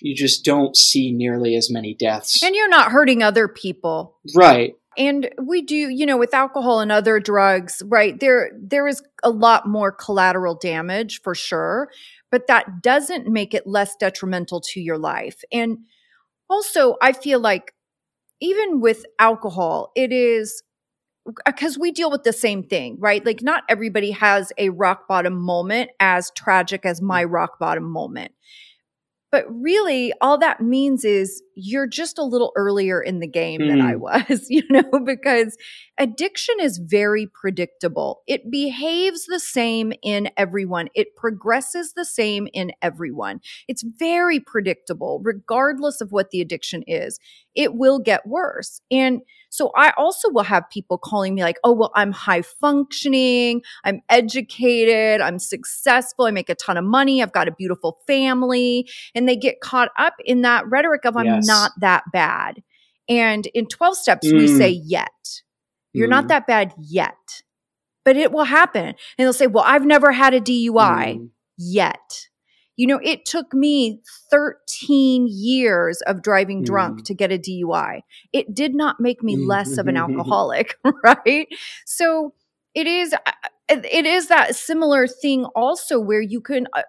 You 0.00 0.14
just 0.14 0.44
don't 0.44 0.76
see 0.76 1.12
nearly 1.12 1.56
as 1.56 1.70
many 1.70 1.94
deaths. 1.94 2.42
And 2.42 2.54
you're 2.54 2.68
not 2.68 2.92
hurting 2.92 3.22
other 3.22 3.48
people. 3.48 4.16
Right. 4.34 4.74
And 4.96 5.30
we 5.40 5.62
do, 5.62 5.76
you 5.76 6.06
know, 6.06 6.16
with 6.16 6.34
alcohol 6.34 6.80
and 6.80 6.90
other 6.90 7.20
drugs, 7.20 7.82
right? 7.86 8.18
There 8.18 8.50
there 8.60 8.88
is 8.88 9.02
a 9.22 9.30
lot 9.30 9.68
more 9.68 9.92
collateral 9.92 10.56
damage 10.56 11.20
for 11.22 11.34
sure, 11.34 11.88
but 12.30 12.48
that 12.48 12.82
doesn't 12.82 13.28
make 13.28 13.54
it 13.54 13.66
less 13.66 13.94
detrimental 13.96 14.60
to 14.72 14.80
your 14.80 14.98
life. 14.98 15.42
And 15.52 15.78
also, 16.50 16.96
I 17.00 17.12
feel 17.12 17.38
like 17.38 17.74
even 18.40 18.80
with 18.80 19.04
alcohol, 19.18 19.92
it 19.94 20.12
is 20.12 20.62
because 21.44 21.78
we 21.78 21.92
deal 21.92 22.10
with 22.10 22.22
the 22.22 22.32
same 22.32 22.62
thing, 22.62 22.96
right? 22.98 23.24
Like, 23.24 23.42
not 23.42 23.64
everybody 23.68 24.12
has 24.12 24.52
a 24.56 24.70
rock 24.70 25.06
bottom 25.08 25.38
moment 25.38 25.90
as 26.00 26.30
tragic 26.36 26.86
as 26.86 27.02
my 27.02 27.24
rock 27.24 27.58
bottom 27.58 27.84
moment. 27.84 28.32
But 29.30 29.44
really, 29.50 30.12
all 30.22 30.38
that 30.38 30.62
means 30.62 31.04
is 31.04 31.42
you're 31.54 31.86
just 31.86 32.18
a 32.18 32.24
little 32.24 32.50
earlier 32.56 33.00
in 33.02 33.20
the 33.20 33.26
game 33.26 33.60
mm. 33.60 33.68
than 33.68 33.82
I 33.82 33.92
hmm. 33.92 34.00
was, 34.00 34.46
you 34.48 34.62
know, 34.70 35.00
because 35.04 35.56
addiction 35.98 36.54
is 36.60 36.78
very 36.78 37.26
predictable. 37.26 38.22
It 38.26 38.50
behaves 38.50 39.26
the 39.26 39.40
same 39.40 39.92
in 40.02 40.30
everyone, 40.38 40.88
it 40.94 41.14
progresses 41.14 41.92
the 41.92 42.06
same 42.06 42.48
in 42.54 42.72
everyone. 42.80 43.40
It's 43.66 43.82
very 43.82 44.40
predictable, 44.40 45.20
regardless 45.22 46.00
of 46.00 46.10
what 46.10 46.30
the 46.30 46.40
addiction 46.40 46.82
is. 46.86 47.18
It 47.54 47.74
will 47.74 47.98
get 47.98 48.26
worse. 48.26 48.80
And 48.90 49.20
so 49.50 49.70
I 49.76 49.92
also 49.96 50.30
will 50.30 50.42
have 50.42 50.68
people 50.70 50.98
calling 50.98 51.34
me 51.34 51.42
like, 51.42 51.58
oh, 51.64 51.72
well, 51.72 51.92
I'm 51.94 52.12
high 52.12 52.42
functioning, 52.42 53.62
I'm 53.84 54.00
educated, 54.08 55.20
I'm 55.20 55.38
successful, 55.38 56.26
I 56.26 56.30
make 56.30 56.50
a 56.50 56.54
ton 56.54 56.76
of 56.76 56.84
money, 56.84 57.22
I've 57.22 57.32
got 57.32 57.48
a 57.48 57.52
beautiful 57.52 57.98
family. 58.06 58.88
And 59.14 59.28
they 59.28 59.36
get 59.36 59.60
caught 59.60 59.90
up 59.98 60.14
in 60.24 60.42
that 60.42 60.68
rhetoric 60.68 61.04
of, 61.04 61.16
I'm 61.16 61.26
yes. 61.26 61.46
not 61.46 61.72
that 61.80 62.04
bad. 62.12 62.62
And 63.08 63.46
in 63.54 63.66
12 63.66 63.96
steps, 63.96 64.26
mm. 64.26 64.38
we 64.38 64.48
say, 64.48 64.68
yet. 64.68 65.08
You're 65.92 66.08
mm. 66.08 66.10
not 66.10 66.28
that 66.28 66.46
bad 66.46 66.74
yet. 66.78 67.42
But 68.04 68.16
it 68.16 68.32
will 68.32 68.44
happen. 68.44 68.86
And 68.86 68.96
they'll 69.18 69.32
say, 69.32 69.46
well, 69.46 69.64
I've 69.66 69.84
never 69.84 70.12
had 70.12 70.34
a 70.34 70.40
DUI 70.40 71.16
mm. 71.16 71.30
yet. 71.56 72.27
You 72.78 72.86
know, 72.86 73.00
it 73.02 73.26
took 73.26 73.52
me 73.52 74.00
13 74.30 75.26
years 75.28 76.00
of 76.02 76.22
driving 76.22 76.62
drunk 76.62 77.00
mm. 77.00 77.04
to 77.06 77.14
get 77.14 77.32
a 77.32 77.38
DUI. 77.38 78.02
It 78.32 78.54
did 78.54 78.74
not 78.74 79.00
make 79.00 79.22
me 79.22 79.36
less 79.36 79.78
of 79.78 79.88
an 79.88 79.96
alcoholic, 80.04 80.76
right? 81.04 81.48
So 81.84 82.34
it 82.74 82.86
is 82.86 83.12
uh, 83.12 83.32
it 83.68 84.06
is 84.06 84.28
that 84.28 84.54
similar 84.54 85.08
thing 85.08 85.44
also 85.56 85.98
where 85.98 86.22
you 86.22 86.40
can 86.40 86.68
uh, 86.72 86.82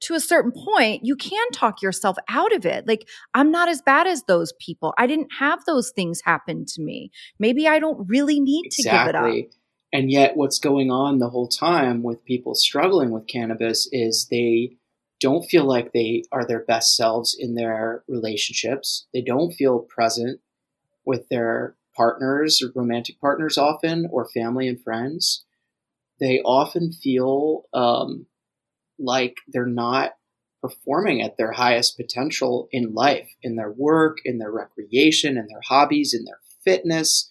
to 0.00 0.14
a 0.14 0.20
certain 0.20 0.52
point, 0.52 1.04
you 1.04 1.16
can 1.16 1.50
talk 1.52 1.82
yourself 1.82 2.16
out 2.28 2.54
of 2.54 2.64
it. 2.64 2.86
Like, 2.86 3.08
I'm 3.34 3.50
not 3.50 3.68
as 3.68 3.82
bad 3.82 4.06
as 4.06 4.22
those 4.22 4.52
people. 4.60 4.94
I 4.96 5.08
didn't 5.08 5.32
have 5.40 5.64
those 5.64 5.90
things 5.90 6.20
happen 6.24 6.64
to 6.66 6.82
me. 6.82 7.10
Maybe 7.40 7.66
I 7.66 7.80
don't 7.80 8.08
really 8.08 8.38
need 8.38 8.66
exactly. 8.66 8.90
to 8.90 8.98
give 8.98 9.08
it 9.08 9.14
up. 9.16 9.50
And 9.92 10.10
yet, 10.10 10.36
what's 10.36 10.58
going 10.58 10.90
on 10.90 11.18
the 11.18 11.30
whole 11.30 11.48
time 11.48 12.02
with 12.02 12.24
people 12.24 12.54
struggling 12.54 13.10
with 13.10 13.26
cannabis 13.26 13.88
is 13.90 14.28
they 14.30 14.76
don't 15.20 15.44
feel 15.44 15.64
like 15.64 15.92
they 15.92 16.24
are 16.32 16.46
their 16.46 16.64
best 16.64 16.96
selves 16.96 17.36
in 17.38 17.54
their 17.54 18.04
relationships. 18.08 19.06
They 19.12 19.22
don't 19.22 19.52
feel 19.52 19.80
present 19.80 20.40
with 21.04 21.28
their 21.28 21.74
partners 21.96 22.62
or 22.62 22.70
romantic 22.74 23.20
partners 23.20 23.58
often, 23.58 24.08
or 24.12 24.28
family 24.28 24.68
and 24.68 24.80
friends. 24.80 25.44
They 26.20 26.40
often 26.40 26.92
feel 26.92 27.64
um, 27.72 28.26
like 28.98 29.36
they're 29.48 29.66
not 29.66 30.12
performing 30.60 31.22
at 31.22 31.36
their 31.36 31.52
highest 31.52 31.96
potential 31.96 32.68
in 32.72 32.94
life, 32.94 33.28
in 33.42 33.56
their 33.56 33.70
work, 33.70 34.18
in 34.24 34.38
their 34.38 34.50
recreation, 34.50 35.36
in 35.36 35.46
their 35.46 35.60
hobbies, 35.68 36.14
in 36.14 36.24
their 36.24 36.40
fitness, 36.64 37.30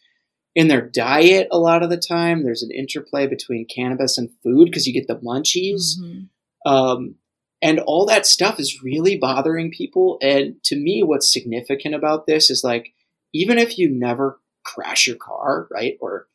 in 0.56 0.68
their 0.68 0.82
diet. 0.82 1.48
A 1.52 1.60
lot 1.60 1.84
of 1.84 1.90
the 1.90 1.98
time, 1.98 2.44
there's 2.44 2.64
an 2.64 2.72
interplay 2.72 3.28
between 3.28 3.66
cannabis 3.66 4.18
and 4.18 4.30
food 4.44 4.66
because 4.66 4.88
you 4.88 4.94
get 4.94 5.08
the 5.08 5.18
munchies. 5.18 5.98
Mm-hmm. 6.00 6.72
Um, 6.72 7.16
and 7.62 7.80
all 7.80 8.06
that 8.06 8.26
stuff 8.26 8.60
is 8.60 8.84
really 8.84 9.18
bothering 9.18 9.72
people. 9.72 10.18
And 10.22 10.62
to 10.66 10.76
me, 10.76 11.04
what's 11.04 11.32
significant 11.32 11.96
about 11.96 12.28
this 12.28 12.50
is 12.50 12.64
like, 12.64 12.94
even 13.34 13.58
if 13.58 13.78
you 13.78 13.90
never 13.90 14.40
crash 14.64 15.08
your 15.08 15.16
car, 15.16 15.68
right, 15.72 15.98
or 16.00 16.28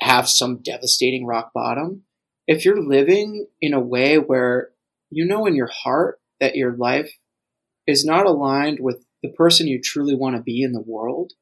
have 0.00 0.28
some 0.28 0.58
devastating 0.58 1.26
rock 1.26 1.52
bottom, 1.54 2.02
if 2.46 2.64
you're 2.64 2.82
living 2.82 3.46
in 3.60 3.72
a 3.72 3.80
way 3.80 4.18
where 4.18 4.70
you 5.10 5.24
know 5.24 5.46
in 5.46 5.54
your 5.54 5.70
heart 5.72 6.20
that 6.40 6.56
your 6.56 6.76
life 6.76 7.12
is 7.86 8.04
not 8.04 8.26
aligned 8.26 8.78
with 8.80 9.04
the 9.22 9.30
person 9.30 9.68
you 9.68 9.80
truly 9.80 10.14
want 10.14 10.36
to 10.36 10.42
be 10.42 10.62
in 10.62 10.72
the 10.72 10.80
world, 10.80 11.32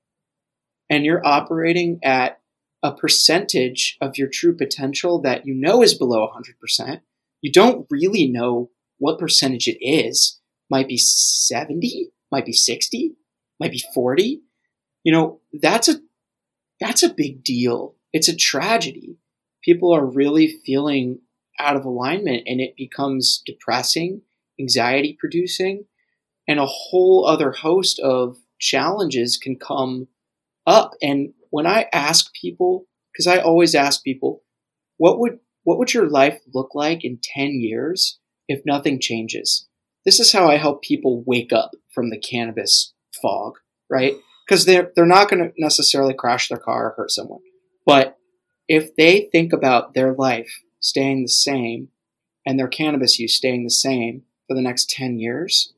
and 0.89 1.05
you're 1.05 1.27
operating 1.27 1.99
at 2.03 2.41
a 2.83 2.93
percentage 2.93 3.97
of 4.01 4.17
your 4.17 4.29
true 4.29 4.57
potential 4.57 5.21
that 5.21 5.47
you 5.47 5.55
know 5.55 5.83
is 5.83 5.95
below 5.97 6.29
100%, 6.29 7.01
you 7.43 7.53
don't 7.53 7.87
really 7.91 8.27
know 8.27 8.71
what 9.01 9.19
percentage 9.19 9.67
it 9.67 9.79
is. 9.85 10.39
Might 10.71 10.87
be 10.87 10.99
70, 10.99 12.13
might 12.31 12.47
be 12.47 12.53
60, 12.53 13.17
might 13.59 13.73
be 13.73 13.83
40. 13.93 14.41
You 15.03 15.13
know, 15.13 15.41
that's 15.61 15.89
a 15.89 15.97
that's 16.79 17.03
a 17.03 17.13
big 17.13 17.43
deal. 17.43 17.97
It's 18.13 18.29
a 18.29 18.37
tragedy 18.37 19.19
people 19.63 19.95
are 19.95 20.05
really 20.05 20.61
feeling 20.65 21.21
out 21.59 21.77
of 21.77 21.85
alignment 21.85 22.43
and 22.47 22.61
it 22.61 22.75
becomes 22.77 23.43
depressing, 23.45 24.23
anxiety 24.59 25.17
producing, 25.19 25.85
and 26.49 26.59
a 26.59 26.67
whole 26.67 27.27
other 27.27 27.53
host 27.53 28.01
of 28.01 28.39
challenges 28.59 29.37
can 29.37 29.57
come 29.57 30.09
up. 30.67 30.93
And 31.03 31.33
when 31.51 31.67
I 31.67 31.87
ask 31.93 32.33
people, 32.35 32.87
because 33.13 33.27
I 33.27 33.39
always 33.39 33.75
ask 33.75 34.03
people, 34.03 34.43
what 34.97 35.19
would 35.19 35.39
what 35.65 35.79
would 35.79 35.93
your 35.93 36.09
life 36.09 36.41
look 36.55 36.75
like 36.75 37.05
in 37.05 37.19
10 37.23 37.61
years 37.61 38.19
if 38.51 38.67
nothing 38.67 39.01
changes? 39.01 39.69
This 40.05 40.19
is 40.19 40.33
how 40.33 40.49
I 40.49 40.57
help 40.57 40.83
people 40.83 41.23
wake 41.27 41.53
up 41.53 41.71
from 41.95 42.11
the 42.11 42.19
cannabis 42.19 42.93
fog, 43.23 43.55
right? 43.89 44.15
Because 44.47 44.65
they're 44.65 44.91
they're 44.95 45.07
not 45.07 45.31
going 45.31 45.43
to 45.43 45.53
necessarily 45.57 46.15
crash 46.15 46.49
their 46.49 46.59
car 46.59 46.87
or 46.87 46.95
hurt 46.97 47.11
someone. 47.11 47.41
But 47.87 48.17
if 48.69 48.95
they 48.97 49.29
think 49.33 49.53
about 49.53 49.95
their 49.95 50.13
life 50.13 50.61
staying 50.81 51.23
the 51.23 51.29
same 51.29 51.89
and 52.47 52.59
their 52.59 52.69
cannabis 52.69 53.19
use 53.19 53.35
staying 53.35 53.65
the 53.65 53.71
same 53.71 54.23
for 54.49 54.55
the 54.55 54.63
next 54.63 54.91
10 54.91 55.19
years, 55.19 55.73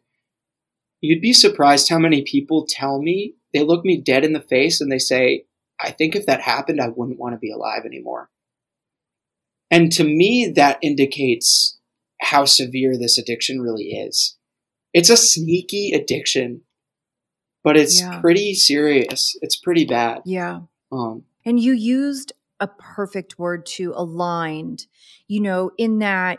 you'd 1.00 1.20
be 1.20 1.32
surprised 1.32 1.88
how 1.88 1.98
many 1.98 2.22
people 2.22 2.66
tell 2.68 3.02
me 3.02 3.34
they 3.52 3.62
look 3.62 3.84
me 3.84 4.00
dead 4.00 4.24
in 4.24 4.32
the 4.32 4.40
face 4.40 4.80
and 4.80 4.90
they 4.90 4.98
say, 4.98 5.44
I 5.80 5.90
think 5.90 6.14
if 6.14 6.26
that 6.26 6.40
happened, 6.40 6.80
I 6.80 6.88
wouldn't 6.88 7.18
want 7.18 7.34
to 7.34 7.38
be 7.38 7.50
alive 7.50 7.82
anymore. 7.84 8.30
And 9.70 9.90
to 9.92 10.04
me, 10.04 10.52
that 10.54 10.78
indicates 10.82 11.78
how 12.22 12.44
severe 12.44 12.96
this 12.96 13.18
addiction 13.18 13.60
really 13.60 13.88
is. 13.88 14.36
It's 14.94 15.10
a 15.10 15.16
sneaky 15.16 15.92
addiction, 15.92 16.62
but 17.64 17.76
it's 17.76 18.00
yeah. 18.00 18.20
pretty 18.20 18.54
serious. 18.54 19.36
It's 19.42 19.56
pretty 19.56 19.84
bad. 19.84 20.22
Yeah. 20.24 20.60
Um, 20.92 21.24
and 21.44 21.58
you 21.58 21.72
used 21.72 22.32
a 22.60 22.68
perfect 22.68 23.38
word 23.38 23.66
to 23.66 23.92
aligned, 23.96 24.86
you 25.26 25.40
know, 25.40 25.72
in 25.76 25.98
that 25.98 26.38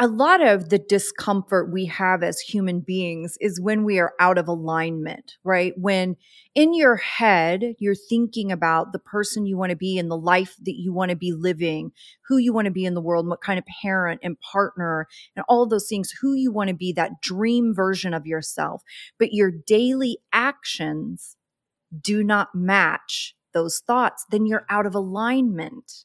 a 0.00 0.06
lot 0.06 0.40
of 0.40 0.68
the 0.68 0.78
discomfort 0.78 1.72
we 1.72 1.86
have 1.86 2.22
as 2.22 2.38
human 2.38 2.80
beings 2.80 3.36
is 3.40 3.60
when 3.60 3.82
we 3.82 3.98
are 3.98 4.12
out 4.20 4.38
of 4.38 4.46
alignment, 4.46 5.32
right? 5.42 5.72
When 5.76 6.16
in 6.54 6.72
your 6.72 6.96
head, 6.96 7.74
you're 7.80 7.96
thinking 7.96 8.52
about 8.52 8.92
the 8.92 9.00
person 9.00 9.44
you 9.44 9.56
want 9.56 9.70
to 9.70 9.76
be 9.76 9.98
and 9.98 10.08
the 10.08 10.16
life 10.16 10.54
that 10.64 10.76
you 10.76 10.92
want 10.92 11.10
to 11.10 11.16
be 11.16 11.32
living, 11.32 11.90
who 12.28 12.36
you 12.36 12.52
want 12.52 12.66
to 12.66 12.70
be 12.70 12.84
in 12.84 12.94
the 12.94 13.00
world, 13.00 13.26
what 13.26 13.40
kind 13.40 13.58
of 13.58 13.64
parent 13.82 14.20
and 14.22 14.38
partner, 14.40 15.08
and 15.34 15.44
all 15.48 15.66
those 15.66 15.88
things, 15.88 16.12
who 16.20 16.32
you 16.34 16.52
want 16.52 16.68
to 16.68 16.76
be, 16.76 16.92
that 16.92 17.20
dream 17.20 17.74
version 17.74 18.14
of 18.14 18.24
yourself. 18.24 18.82
But 19.18 19.32
your 19.32 19.50
daily 19.50 20.18
actions 20.32 21.36
do 22.00 22.22
not 22.22 22.54
match 22.54 23.34
those 23.52 23.82
thoughts, 23.84 24.24
then 24.30 24.46
you're 24.46 24.66
out 24.70 24.86
of 24.86 24.94
alignment, 24.94 26.04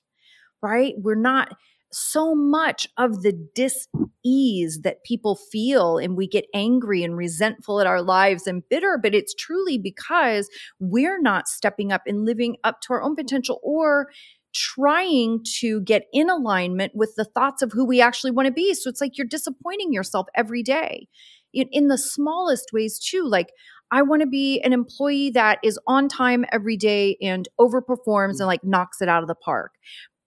right? 0.62 0.96
We're 0.98 1.14
not 1.14 1.56
so 1.94 2.36
much 2.36 2.88
of 2.98 3.22
the 3.22 3.32
dis-ease 3.56 4.82
that 4.84 5.04
people 5.04 5.36
feel 5.36 5.98
and 5.98 6.18
we 6.18 6.28
get 6.28 6.46
angry 6.54 7.04
and 7.04 7.18
resentful 7.18 7.80
at 7.80 7.88
our 7.88 8.02
lives 8.02 8.48
and 8.48 8.68
bitter 8.70 9.00
but 9.02 9.16
it's 9.16 9.34
truly 9.34 9.78
because 9.78 10.50
we're 10.80 11.22
not 11.22 11.48
stepping 11.48 11.92
up 11.92 12.02
and 12.06 12.26
living 12.26 12.58
up 12.64 12.82
to 12.82 12.94
our 12.94 13.02
own 13.02 13.16
potential 13.16 13.60
or 13.64 14.08
trying 14.54 15.44
to 15.60 15.82
get 15.82 16.06
in 16.14 16.30
alignment 16.30 16.94
with 16.96 17.14
the 17.16 17.26
thoughts 17.26 17.62
of 17.62 17.72
who 17.72 17.86
we 17.86 18.00
actually 18.00 18.32
want 18.32 18.46
to 18.46 18.52
be. 18.52 18.74
So 18.74 18.90
it's 18.90 19.02
like 19.02 19.18
you're 19.18 19.28
disappointing 19.28 19.92
yourself 19.92 20.28
every 20.36 20.64
day 20.64 21.08
in, 21.54 21.68
in 21.72 21.88
the 21.88 21.98
smallest 21.98 22.70
ways 22.72 23.00
too. 23.00 23.28
Like 23.28 23.52
I 23.92 24.02
want 24.02 24.22
to 24.22 24.28
be 24.28 24.60
an 24.62 24.74
employee 24.74 25.32
that 25.32 25.60
is 25.64 25.80
on 25.88 26.08
time 26.08 26.46
every 26.52 26.78
day 26.78 27.18
and 27.22 27.48
overperforms 27.60 28.40
and 28.40 28.48
like 28.48 28.64
knocks 28.64 29.02
it 29.02 29.10
out 29.10 29.24
of 29.24 29.28
the 29.28 29.36
park 29.36 29.74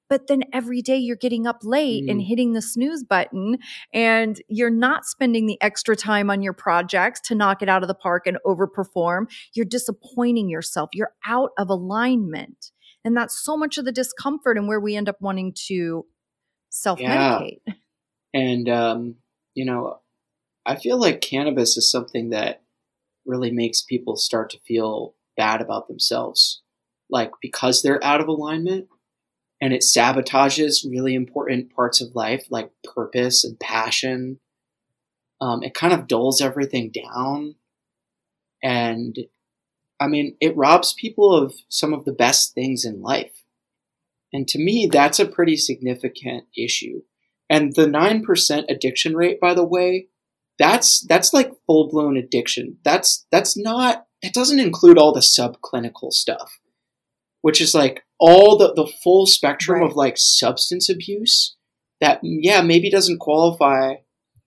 but 0.08 0.26
then 0.28 0.42
every 0.52 0.82
day 0.82 0.96
you're 0.96 1.16
getting 1.16 1.46
up 1.46 1.58
late 1.62 2.04
mm. 2.04 2.10
and 2.10 2.22
hitting 2.22 2.52
the 2.52 2.62
snooze 2.62 3.02
button 3.02 3.58
and 3.92 4.40
you're 4.48 4.70
not 4.70 5.04
spending 5.04 5.46
the 5.46 5.60
extra 5.60 5.96
time 5.96 6.30
on 6.30 6.42
your 6.42 6.52
projects 6.52 7.20
to 7.20 7.34
knock 7.34 7.62
it 7.62 7.68
out 7.68 7.82
of 7.82 7.88
the 7.88 7.94
park 7.94 8.26
and 8.26 8.38
overperform 8.46 9.26
you're 9.54 9.66
disappointing 9.66 10.48
yourself 10.48 10.90
you're 10.92 11.12
out 11.26 11.50
of 11.58 11.68
alignment 11.68 12.70
and 13.04 13.16
that's 13.16 13.38
so 13.38 13.56
much 13.56 13.78
of 13.78 13.84
the 13.84 13.92
discomfort 13.92 14.58
and 14.58 14.68
where 14.68 14.80
we 14.80 14.96
end 14.96 15.08
up 15.08 15.16
wanting 15.20 15.52
to 15.66 16.04
self-medicate 16.70 17.60
yeah. 17.66 17.74
and 18.34 18.68
um, 18.68 19.14
you 19.54 19.64
know 19.64 20.00
i 20.64 20.76
feel 20.76 20.98
like 20.98 21.20
cannabis 21.20 21.76
is 21.76 21.90
something 21.90 22.30
that 22.30 22.62
really 23.24 23.50
makes 23.50 23.82
people 23.82 24.16
start 24.16 24.50
to 24.50 24.58
feel 24.66 25.14
bad 25.36 25.60
about 25.60 25.88
themselves 25.88 26.62
like 27.10 27.30
because 27.40 27.82
they're 27.82 28.02
out 28.02 28.20
of 28.20 28.28
alignment 28.28 28.88
and 29.60 29.72
it 29.72 29.82
sabotages 29.82 30.88
really 30.88 31.14
important 31.14 31.74
parts 31.74 32.00
of 32.00 32.14
life 32.14 32.46
like 32.50 32.70
purpose 32.84 33.44
and 33.44 33.58
passion. 33.58 34.38
Um, 35.40 35.62
it 35.62 35.74
kind 35.74 35.92
of 35.92 36.06
dulls 36.06 36.40
everything 36.40 36.90
down. 36.92 37.56
And 38.62 39.16
I 40.00 40.08
mean, 40.08 40.36
it 40.40 40.56
robs 40.56 40.94
people 40.94 41.34
of 41.34 41.54
some 41.68 41.92
of 41.92 42.04
the 42.04 42.12
best 42.12 42.54
things 42.54 42.84
in 42.84 43.00
life. 43.00 43.42
And 44.32 44.46
to 44.48 44.58
me, 44.58 44.88
that's 44.90 45.18
a 45.18 45.26
pretty 45.26 45.56
significant 45.56 46.44
issue. 46.56 47.02
And 47.48 47.74
the 47.74 47.86
9% 47.86 48.64
addiction 48.68 49.16
rate, 49.16 49.40
by 49.40 49.54
the 49.54 49.64
way, 49.64 50.08
that's, 50.58 51.06
that's 51.06 51.32
like 51.32 51.52
full 51.66 51.88
blown 51.88 52.16
addiction. 52.16 52.78
That's, 52.84 53.26
that's 53.30 53.56
not, 53.56 54.06
it 54.20 54.34
doesn't 54.34 54.58
include 54.58 54.98
all 54.98 55.12
the 55.12 55.20
subclinical 55.20 56.12
stuff, 56.12 56.58
which 57.42 57.60
is 57.60 57.74
like 57.74 58.05
all 58.18 58.56
the, 58.56 58.72
the 58.74 58.86
full 59.02 59.26
spectrum 59.26 59.80
right. 59.80 59.90
of 59.90 59.96
like 59.96 60.16
substance 60.16 60.88
abuse 60.88 61.56
that 62.00 62.20
yeah 62.22 62.62
maybe 62.62 62.90
doesn't 62.90 63.18
qualify 63.18 63.94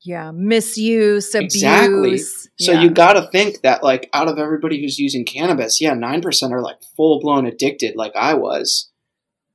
yeah 0.02 0.32
misuse 0.32 1.34
abuse 1.36 1.56
exactly 1.56 2.18
so 2.18 2.72
yeah. 2.72 2.82
you 2.82 2.90
got 2.90 3.14
to 3.14 3.28
think 3.32 3.62
that 3.62 3.84
like 3.84 4.10
out 4.14 4.30
of 4.30 4.38
everybody 4.38 4.82
who's 4.82 5.00
using 5.00 5.26
cannabis 5.26 5.82
yeah 5.82 5.94
9% 5.94 6.52
are 6.52 6.62
like 6.62 6.78
full 6.96 7.20
blown 7.20 7.46
addicted 7.46 7.96
like 7.96 8.16
i 8.16 8.34
was 8.34 8.90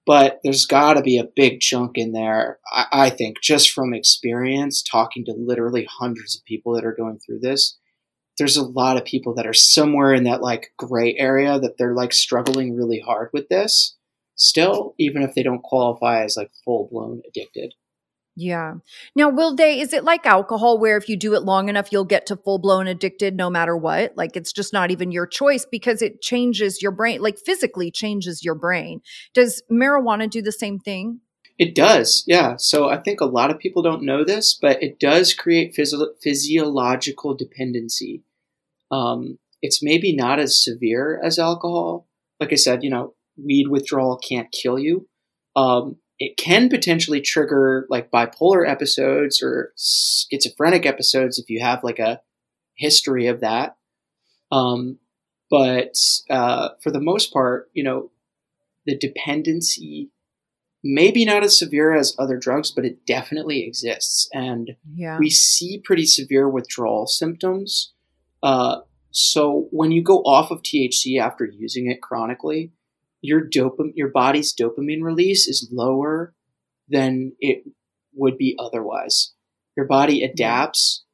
but 0.06 0.40
there's 0.44 0.66
got 0.66 0.94
to 0.94 1.02
be 1.02 1.16
a 1.16 1.24
big 1.24 1.60
chunk 1.60 1.96
in 1.96 2.12
there 2.12 2.58
I, 2.70 2.86
I 2.92 3.10
think 3.10 3.40
just 3.40 3.70
from 3.70 3.94
experience 3.94 4.82
talking 4.82 5.24
to 5.24 5.32
literally 5.32 5.88
hundreds 5.90 6.36
of 6.36 6.44
people 6.44 6.74
that 6.74 6.84
are 6.84 6.94
going 6.94 7.18
through 7.18 7.40
this 7.40 7.78
there's 8.36 8.56
a 8.56 8.66
lot 8.66 8.96
of 8.96 9.04
people 9.04 9.34
that 9.34 9.46
are 9.46 9.54
somewhere 9.54 10.12
in 10.12 10.24
that 10.24 10.42
like 10.42 10.72
gray 10.76 11.14
area 11.16 11.58
that 11.58 11.78
they're 11.78 11.94
like 11.94 12.12
struggling 12.12 12.74
really 12.74 13.00
hard 13.00 13.30
with 13.32 13.48
this 13.48 13.96
still, 14.36 14.94
even 14.98 15.22
if 15.22 15.34
they 15.34 15.42
don't 15.42 15.62
qualify 15.62 16.22
as 16.24 16.36
like 16.36 16.50
full 16.64 16.88
blown 16.90 17.22
addicted. 17.28 17.74
Yeah. 18.36 18.74
Now, 19.14 19.28
will 19.28 19.54
they, 19.54 19.80
is 19.80 19.92
it 19.92 20.02
like 20.02 20.26
alcohol 20.26 20.78
where 20.78 20.96
if 20.96 21.08
you 21.08 21.16
do 21.16 21.34
it 21.34 21.44
long 21.44 21.68
enough, 21.68 21.92
you'll 21.92 22.04
get 22.04 22.26
to 22.26 22.36
full 22.36 22.58
blown 22.58 22.88
addicted 22.88 23.36
no 23.36 23.48
matter 23.48 23.76
what? 23.76 24.16
Like 24.16 24.36
it's 24.36 24.52
just 24.52 24.72
not 24.72 24.90
even 24.90 25.12
your 25.12 25.26
choice 25.26 25.64
because 25.64 26.02
it 26.02 26.20
changes 26.20 26.82
your 26.82 26.90
brain, 26.90 27.22
like 27.22 27.38
physically 27.38 27.92
changes 27.92 28.44
your 28.44 28.56
brain. 28.56 29.02
Does 29.34 29.62
marijuana 29.70 30.28
do 30.28 30.42
the 30.42 30.50
same 30.50 30.80
thing? 30.80 31.20
It 31.58 31.76
does, 31.76 32.24
yeah. 32.26 32.56
So 32.56 32.88
I 32.88 32.96
think 32.96 33.20
a 33.20 33.26
lot 33.26 33.52
of 33.52 33.60
people 33.60 33.82
don't 33.82 34.02
know 34.02 34.24
this, 34.24 34.58
but 34.60 34.82
it 34.82 34.98
does 34.98 35.32
create 35.32 35.72
physio- 35.72 36.14
physiological 36.20 37.34
dependency. 37.36 38.24
Um, 38.90 39.38
it's 39.62 39.80
maybe 39.80 40.14
not 40.14 40.40
as 40.40 40.62
severe 40.62 41.20
as 41.22 41.38
alcohol. 41.38 42.08
Like 42.40 42.52
I 42.52 42.56
said, 42.56 42.82
you 42.82 42.90
know, 42.90 43.14
weed 43.36 43.68
withdrawal 43.68 44.16
can't 44.18 44.52
kill 44.52 44.78
you. 44.78 45.08
Um, 45.56 45.96
it 46.18 46.36
can 46.36 46.68
potentially 46.68 47.20
trigger 47.20 47.86
like 47.90 48.10
bipolar 48.10 48.68
episodes 48.68 49.42
or 49.42 49.72
schizophrenic 49.76 50.86
episodes 50.86 51.38
if 51.38 51.50
you 51.50 51.60
have 51.60 51.82
like 51.82 51.98
a 51.98 52.20
history 52.76 53.26
of 53.26 53.40
that. 53.40 53.76
Um, 54.52 54.98
but 55.50 55.96
uh, 56.30 56.70
for 56.82 56.90
the 56.90 57.00
most 57.00 57.32
part, 57.32 57.70
you 57.72 57.82
know, 57.82 58.10
the 58.86 58.96
dependency 58.96 60.10
maybe 60.84 61.24
not 61.24 61.42
as 61.42 61.58
severe 61.58 61.94
as 61.94 62.14
other 62.18 62.36
drugs, 62.36 62.70
but 62.70 62.84
it 62.84 63.06
definitely 63.06 63.66
exists, 63.66 64.28
and 64.34 64.76
yeah. 64.94 65.18
we 65.18 65.30
see 65.30 65.80
pretty 65.82 66.04
severe 66.04 66.48
withdrawal 66.48 67.06
symptoms. 67.06 67.94
Uh, 68.42 68.82
so 69.10 69.66
when 69.70 69.90
you 69.90 70.02
go 70.02 70.18
off 70.18 70.50
of 70.50 70.60
THC 70.60 71.18
after 71.18 71.46
using 71.46 71.90
it 71.90 72.02
chronically, 72.02 72.72
your 73.24 73.40
dopamine, 73.48 73.92
your 73.94 74.10
body's 74.10 74.54
dopamine 74.54 75.02
release 75.02 75.48
is 75.48 75.70
lower 75.72 76.34
than 76.88 77.32
it 77.40 77.64
would 78.14 78.36
be 78.36 78.54
otherwise. 78.58 79.32
Your 79.76 79.86
body 79.86 80.22
adapts, 80.22 81.04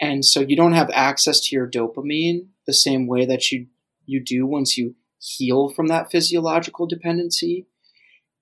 and 0.00 0.24
so 0.24 0.40
you 0.40 0.56
don't 0.56 0.72
have 0.72 0.90
access 0.94 1.40
to 1.40 1.56
your 1.56 1.68
dopamine 1.68 2.46
the 2.66 2.72
same 2.72 3.06
way 3.06 3.26
that 3.26 3.50
you 3.50 3.66
you 4.06 4.22
do 4.22 4.46
once 4.46 4.78
you 4.78 4.94
heal 5.18 5.68
from 5.70 5.88
that 5.88 6.10
physiological 6.10 6.86
dependency. 6.86 7.66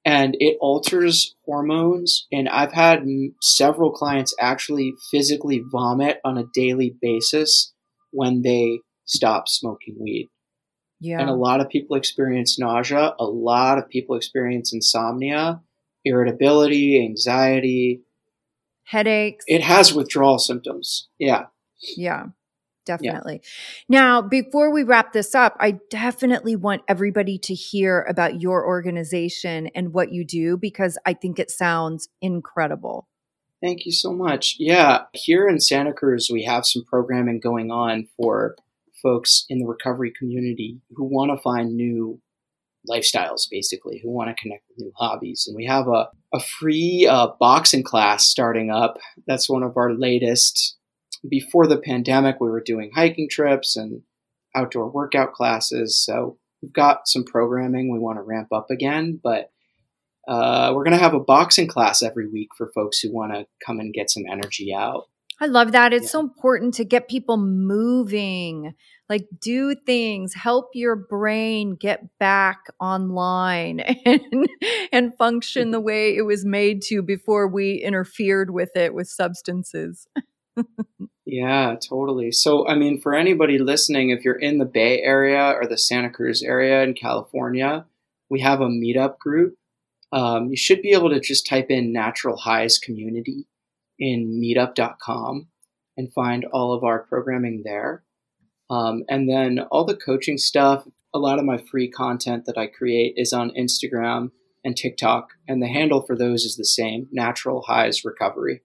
And 0.05 0.37
it 0.41 0.59
alters 0.61 1.37
hormones. 1.45 2.27
And 2.33 2.49
I've 2.49 2.73
had 2.73 3.05
several 3.41 3.93
clients 3.93 4.35
actually 4.41 4.95
physically 5.13 5.63
vomit 5.65 6.19
on 6.25 6.37
a 6.37 6.49
daily 6.53 6.97
basis 7.01 7.73
when 8.11 8.43
they 8.43 8.81
stop 9.05 9.47
smoking 9.47 9.97
weed. 10.01 10.32
Yeah. 11.03 11.21
And 11.21 11.29
a 11.29 11.35
lot 11.35 11.61
of 11.61 11.69
people 11.69 11.97
experience 11.97 12.59
nausea. 12.59 13.15
A 13.19 13.25
lot 13.25 13.77
of 13.77 13.89
people 13.89 14.15
experience 14.15 14.73
insomnia, 14.73 15.61
irritability, 16.05 17.05
anxiety, 17.05 18.03
headaches. 18.85 19.45
It 19.49 19.63
has 19.63 19.93
withdrawal 19.93 20.39
symptoms. 20.39 21.09
Yeah. 21.19 21.47
Yeah. 21.97 22.27
Definitely. 22.85 23.43
Yeah. 23.89 24.01
Now, 24.01 24.23
before 24.23 24.73
we 24.73 24.83
wrap 24.83 25.13
this 25.13 25.35
up, 25.35 25.57
I 25.61 25.79
definitely 25.91 26.57
want 26.57 26.83
everybody 26.89 27.39
to 27.39 27.55
hear 27.55 28.05
about 28.09 28.41
your 28.41 28.67
organization 28.67 29.69
and 29.75 29.93
what 29.93 30.13
you 30.13 30.25
do 30.25 30.57
because 30.57 30.99
I 31.07 31.15
think 31.15 31.39
it 31.39 31.51
sounds 31.51 32.09
incredible. 32.21 33.09
Thank 33.63 33.87
you 33.87 33.93
so 33.93 34.13
much. 34.13 34.57
Yeah, 34.59 35.03
here 35.13 35.49
in 35.49 35.61
Santa 35.61 35.93
Cruz, 35.93 36.29
we 36.33 36.43
have 36.43 36.67
some 36.67 36.85
programming 36.85 37.39
going 37.39 37.71
on 37.71 38.09
for 38.17 38.57
folks 39.03 39.45
in 39.49 39.59
the 39.59 39.67
recovery 39.67 40.13
community 40.17 40.81
who 40.91 41.05
want 41.05 41.31
to 41.31 41.43
find 41.43 41.77
new 41.77 42.21
lifestyles, 42.89 43.49
basically, 43.51 44.01
who 44.03 44.11
want 44.11 44.29
to 44.29 44.43
connect 44.43 44.65
with 44.69 44.79
new 44.79 44.93
hobbies. 44.97 45.45
And 45.47 45.57
we 45.57 45.67
have 45.67 45.89
a, 45.89 46.09
a 46.33 46.41
free 46.41 47.07
uh, 47.09 47.29
boxing 47.39 47.83
class 47.83 48.27
starting 48.27 48.71
up. 48.71 48.99
That's 49.27 49.49
one 49.49 49.63
of 49.63 49.77
our 49.77 49.93
latest. 49.93 50.77
Before 51.29 51.67
the 51.67 51.79
pandemic, 51.79 52.41
we 52.41 52.51
were 52.51 52.63
doing 52.63 52.91
hiking 52.95 53.29
trips 53.31 53.77
and 53.77 54.03
outdoor 54.55 54.91
workout 54.91 55.33
classes. 55.33 56.03
So 56.05 56.39
we've 56.61 56.73
got 56.73 57.07
some 57.07 57.25
programming 57.25 57.93
we 57.93 57.99
want 57.99 58.19
to 58.19 58.23
ramp 58.23 58.49
up 58.53 58.71
again, 58.71 59.21
but 59.23 59.51
uh, 60.29 60.73
we're 60.75 60.85
going 60.85 60.97
to 60.97 61.03
have 61.03 61.15
a 61.15 61.21
boxing 61.21 61.67
class 61.67 62.03
every 62.03 62.29
week 62.29 62.49
for 62.57 62.71
folks 62.75 63.01
who 63.01 63.13
want 63.13 63.33
to 63.33 63.47
come 63.65 63.81
and 63.81 63.95
get 63.95 64.11
some 64.11 64.25
energy 64.31 64.75
out. 64.75 65.09
I 65.43 65.47
love 65.47 65.73
that. 65.73 65.93
It's 65.93 66.05
yeah. 66.05 66.11
so 66.11 66.21
important 66.21 66.75
to 66.75 66.85
get 66.85 67.09
people 67.09 67.37
moving, 67.37 68.75
like 69.09 69.27
do 69.41 69.75
things, 69.75 70.35
help 70.35 70.67
your 70.73 70.95
brain 70.95 71.75
get 71.75 72.17
back 72.21 72.59
online 72.79 73.81
and, 74.07 74.49
and 74.93 75.17
function 75.17 75.73
the 75.73 75.81
way 75.81 76.17
it 76.17 76.23
was 76.23 76.45
made 76.45 76.81
to 76.83 77.03
before 77.03 77.49
we 77.49 77.75
interfered 77.75 78.51
with 78.51 78.77
it 78.77 78.95
with 78.95 79.09
substances. 79.09 80.07
yeah, 81.27 81.75
totally. 81.75 82.31
So, 82.31 82.69
I 82.69 82.77
mean, 82.77 83.01
for 83.01 83.13
anybody 83.13 83.59
listening, 83.59 84.11
if 84.11 84.25
you're 84.25 84.39
in 84.39 84.59
the 84.59 84.65
Bay 84.65 85.03
Area 85.03 85.57
or 85.61 85.67
the 85.67 85.77
Santa 85.77 86.11
Cruz 86.11 86.45
area 86.45 86.85
in 86.85 86.95
California, 86.95 87.85
we 88.31 88.43
have 88.43 88.61
a 88.61 88.69
meetup 88.69 89.19
group. 89.19 89.57
Um, 90.13 90.51
you 90.51 90.57
should 90.57 90.83
be 90.83 90.93
able 90.93 91.11
to 91.11 91.19
just 91.19 91.49
type 91.49 91.67
in 91.69 91.93
Natural 91.93 92.37
Highs 92.37 92.79
Community 92.79 93.49
in 94.03 94.41
meetup.com 94.43 95.47
and 95.97 96.13
find 96.13 96.45
all 96.53 96.75
of 96.75 96.83
our 96.83 97.05
programming 97.05 97.63
there. 97.65 98.03
Um, 98.69 99.05
and 99.09 99.29
then 99.29 99.61
all 99.71 99.85
the 99.85 99.97
coaching 99.97 100.39
stuff, 100.39 100.85
a 101.15 101.21
lot 101.21 101.39
of 101.39 101.45
my 101.45 101.59
free 101.71 101.89
content 101.89 102.47
that 102.47 102.59
I 102.59 102.67
create 102.67 103.15
is 103.17 103.33
on 103.33 103.53
Instagram 103.57 104.33
and 104.65 104.77
TikTok, 104.77 105.29
and 105.47 105.63
the 105.63 105.69
handle 105.69 106.03
for 106.03 106.17
those 106.17 106.45
is 106.45 106.57
the 106.57 106.65
same 106.65 107.07
Natural 107.13 107.63
Highs 107.63 108.05
Recovery. 108.05 108.63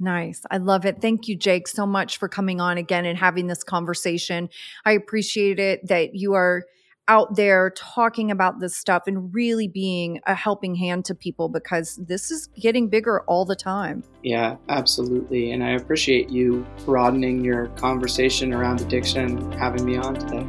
Nice. 0.00 0.42
I 0.50 0.56
love 0.56 0.84
it. 0.84 1.00
Thank 1.00 1.28
you, 1.28 1.36
Jake, 1.36 1.68
so 1.68 1.86
much 1.86 2.16
for 2.16 2.28
coming 2.28 2.60
on 2.60 2.76
again 2.76 3.04
and 3.04 3.16
having 3.16 3.46
this 3.46 3.62
conversation. 3.62 4.48
I 4.84 4.92
appreciate 4.92 5.60
it 5.60 5.86
that 5.88 6.14
you 6.14 6.34
are 6.34 6.64
out 7.08 7.36
there 7.36 7.70
talking 7.76 8.30
about 8.30 8.60
this 8.60 8.76
stuff 8.76 9.04
and 9.06 9.34
really 9.34 9.68
being 9.68 10.20
a 10.26 10.34
helping 10.34 10.74
hand 10.74 11.04
to 11.06 11.14
people 11.14 11.48
because 11.48 11.96
this 11.96 12.30
is 12.30 12.48
getting 12.60 12.88
bigger 12.88 13.22
all 13.22 13.44
the 13.44 13.56
time. 13.56 14.02
Yeah, 14.22 14.56
absolutely. 14.68 15.50
And 15.52 15.64
I 15.64 15.70
appreciate 15.70 16.30
you 16.30 16.66
broadening 16.84 17.44
your 17.44 17.66
conversation 17.68 18.52
around 18.52 18.80
addiction, 18.80 19.50
having 19.52 19.84
me 19.84 19.96
on 19.96 20.14
today. 20.14 20.46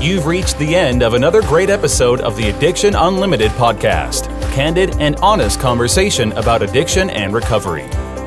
You've 0.00 0.26
reached 0.26 0.58
the 0.58 0.74
end 0.74 1.02
of 1.02 1.14
another 1.14 1.42
great 1.42 1.70
episode 1.70 2.20
of 2.20 2.36
the 2.36 2.50
Addiction 2.50 2.94
Unlimited 2.94 3.50
podcast 3.52 4.36
candid 4.56 4.96
and 5.00 5.16
honest 5.16 5.60
conversation 5.60 6.32
about 6.32 6.62
addiction 6.62 7.10
and 7.10 7.34
recovery. 7.34 7.84